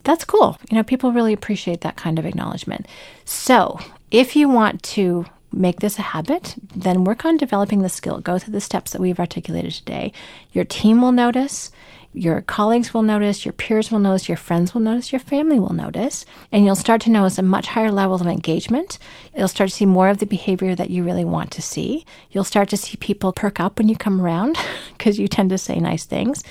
that's 0.06 0.24
cool. 0.24 0.58
You 0.70 0.78
know, 0.78 0.84
people 0.84 1.12
really 1.12 1.34
appreciate 1.34 1.82
that 1.82 1.98
kind 1.98 2.18
of 2.18 2.26
acknowledgement. 2.26 2.88
So, 3.26 3.80
if 4.12 4.36
you 4.36 4.48
want 4.48 4.82
to 4.84 5.26
make 5.52 5.80
this 5.80 5.98
a 5.98 6.04
habit, 6.04 6.56
then 6.76 7.04
work 7.04 7.26
on 7.26 7.38
developing 7.38 7.82
the 7.82 7.89
skill. 7.89 8.20
Go 8.20 8.38
through 8.38 8.54
the 8.54 8.62
steps 8.62 8.91
that 8.91 9.02
we've 9.02 9.20
articulated 9.20 9.72
today. 9.72 10.12
Your 10.52 10.65
team 10.65 11.02
will 11.02 11.12
notice, 11.12 11.72
your 12.13 12.41
colleagues 12.41 12.94
will 12.94 13.04
notice, 13.04 13.46
your 13.46 13.52
peers 13.54 13.91
will 13.91 14.00
notice, 14.00 14.30
your 14.30 14.38
friends 14.38 14.74
will 14.74 14.82
notice, 14.82 15.12
your 15.12 15.20
family 15.20 15.60
will 15.60 15.74
notice, 15.74 16.26
and 16.52 16.65
you'll 16.65 16.76
start 16.76 17.02
to 17.02 17.10
notice 17.10 17.38
a 17.38 17.44
much 17.44 17.68
higher 17.68 17.91
level 17.91 18.15
of 18.15 18.28
engagement. 18.28 19.00
You'll 19.36 19.48
start 19.48 19.70
to 19.70 19.76
see 19.76 19.86
more 19.86 20.10
of 20.10 20.20
the 20.20 20.26
behavior 20.26 20.76
that 20.76 20.89
you 20.89 21.04
really 21.04 21.26
want 21.26 21.52
to 21.52 21.62
see. 21.62 22.06
You'll 22.32 22.46
start 22.46 22.70
to 22.70 22.78
see 22.78 22.98
people 22.98 23.34
perk 23.34 23.60
up 23.60 23.78
when 23.78 23.89
you 23.89 23.98
come 23.98 24.22
around 24.22 24.58
because 24.98 25.20
you 25.20 25.28
tend 25.28 25.50
to 25.50 25.58
say 25.58 25.78
nice 25.80 26.06
things. 26.06 26.44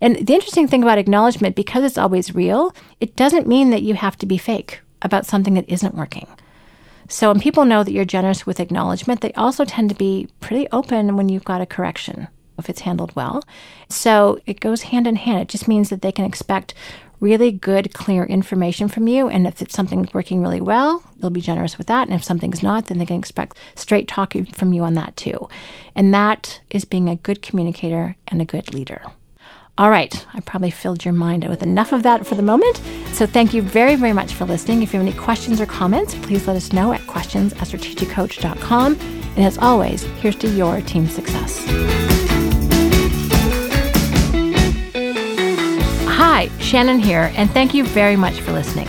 And 0.00 0.26
the 0.26 0.34
interesting 0.34 0.68
thing 0.68 0.82
about 0.82 0.98
acknowledgement, 0.98 1.56
because 1.56 1.84
it's 1.84 1.98
always 1.98 2.34
real, 2.34 2.74
it 3.00 3.16
doesn't 3.16 3.46
mean 3.46 3.70
that 3.70 3.82
you 3.82 3.94
have 3.94 4.16
to 4.18 4.26
be 4.26 4.38
fake 4.38 4.80
about 5.02 5.26
something 5.26 5.54
that 5.54 5.68
isn't 5.68 5.94
working. 5.94 6.26
So 7.08 7.30
when 7.30 7.40
people 7.40 7.64
know 7.64 7.84
that 7.84 7.92
you're 7.92 8.04
generous 8.04 8.46
with 8.46 8.58
acknowledgement, 8.58 9.20
they 9.20 9.32
also 9.34 9.64
tend 9.64 9.90
to 9.90 9.94
be 9.94 10.28
pretty 10.40 10.66
open 10.72 11.16
when 11.16 11.28
you've 11.28 11.44
got 11.44 11.60
a 11.60 11.66
correction 11.66 12.28
if 12.58 12.70
it's 12.70 12.80
handled 12.80 13.14
well. 13.14 13.42
So 13.88 14.40
it 14.46 14.60
goes 14.60 14.82
hand 14.82 15.06
in 15.06 15.16
hand. 15.16 15.42
It 15.42 15.48
just 15.48 15.68
means 15.68 15.90
that 15.90 16.02
they 16.02 16.12
can 16.12 16.24
expect 16.24 16.74
really 17.20 17.50
good, 17.50 17.94
clear 17.94 18.24
information 18.24 18.88
from 18.88 19.08
you. 19.08 19.28
And 19.28 19.46
if 19.46 19.62
it's 19.62 19.74
something 19.74 20.08
working 20.12 20.42
really 20.42 20.60
well, 20.60 21.02
they'll 21.18 21.30
be 21.30 21.40
generous 21.40 21.78
with 21.78 21.86
that. 21.86 22.08
And 22.08 22.14
if 22.14 22.24
something's 22.24 22.62
not, 22.62 22.86
then 22.86 22.98
they 22.98 23.06
can 23.06 23.18
expect 23.18 23.56
straight 23.74 24.08
talking 24.08 24.44
from 24.46 24.72
you 24.72 24.82
on 24.82 24.94
that 24.94 25.16
too. 25.16 25.48
And 25.94 26.12
that 26.12 26.60
is 26.70 26.84
being 26.84 27.08
a 27.08 27.16
good 27.16 27.42
communicator 27.42 28.16
and 28.28 28.42
a 28.42 28.46
good 28.46 28.74
leader. 28.74 29.02
All 29.78 29.90
right, 29.90 30.26
I 30.32 30.40
probably 30.40 30.70
filled 30.70 31.04
your 31.04 31.12
mind 31.12 31.46
with 31.46 31.62
enough 31.62 31.92
of 31.92 32.02
that 32.04 32.26
for 32.26 32.34
the 32.34 32.42
moment. 32.42 32.80
So 33.12 33.26
thank 33.26 33.52
you 33.52 33.60
very, 33.60 33.94
very 33.94 34.14
much 34.14 34.32
for 34.32 34.46
listening. 34.46 34.82
If 34.82 34.94
you 34.94 34.98
have 34.98 35.06
any 35.06 35.14
questions 35.14 35.60
or 35.60 35.66
comments, 35.66 36.14
please 36.14 36.46
let 36.46 36.56
us 36.56 36.72
know 36.72 36.94
at 36.94 37.06
questions 37.06 37.52
at 37.52 37.68
strategiccoach.com. 37.68 38.98
And 38.98 39.44
as 39.44 39.58
always, 39.58 40.04
here's 40.20 40.36
to 40.36 40.48
your 40.48 40.80
team 40.80 41.06
success. 41.06 41.62
Hi, 46.08 46.48
Shannon 46.58 46.98
here, 46.98 47.30
and 47.36 47.50
thank 47.50 47.74
you 47.74 47.84
very 47.84 48.16
much 48.16 48.40
for 48.40 48.52
listening. 48.52 48.88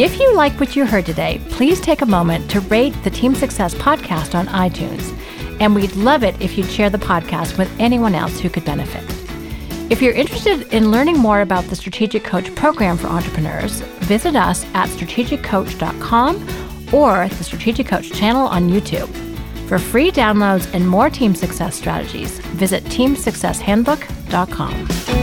If 0.00 0.18
you 0.18 0.34
like 0.34 0.58
what 0.58 0.74
you 0.74 0.86
heard 0.86 1.04
today, 1.04 1.42
please 1.50 1.78
take 1.78 2.00
a 2.00 2.06
moment 2.06 2.50
to 2.52 2.60
rate 2.60 2.94
the 3.04 3.10
Team 3.10 3.34
Success 3.34 3.74
podcast 3.74 4.34
on 4.34 4.46
iTunes. 4.46 5.14
And 5.60 5.74
we'd 5.74 5.94
love 5.94 6.24
it 6.24 6.40
if 6.40 6.56
you'd 6.56 6.70
share 6.70 6.88
the 6.88 6.96
podcast 6.96 7.58
with 7.58 7.70
anyone 7.78 8.14
else 8.14 8.40
who 8.40 8.48
could 8.48 8.64
benefit. 8.64 9.21
If 9.90 10.00
you're 10.00 10.14
interested 10.14 10.72
in 10.72 10.90
learning 10.90 11.18
more 11.18 11.42
about 11.42 11.64
the 11.64 11.76
Strategic 11.76 12.24
Coach 12.24 12.54
program 12.54 12.96
for 12.96 13.08
entrepreneurs, 13.08 13.82
visit 14.00 14.34
us 14.36 14.64
at 14.74 14.88
strategiccoach.com 14.88 16.36
or 16.94 17.28
the 17.28 17.44
Strategic 17.44 17.86
Coach 17.86 18.10
channel 18.12 18.46
on 18.46 18.70
YouTube. 18.70 19.08
For 19.68 19.78
free 19.78 20.10
downloads 20.10 20.72
and 20.74 20.88
more 20.88 21.10
team 21.10 21.34
success 21.34 21.76
strategies, 21.76 22.38
visit 22.40 22.84
teamsuccesshandbook.com. 22.84 25.21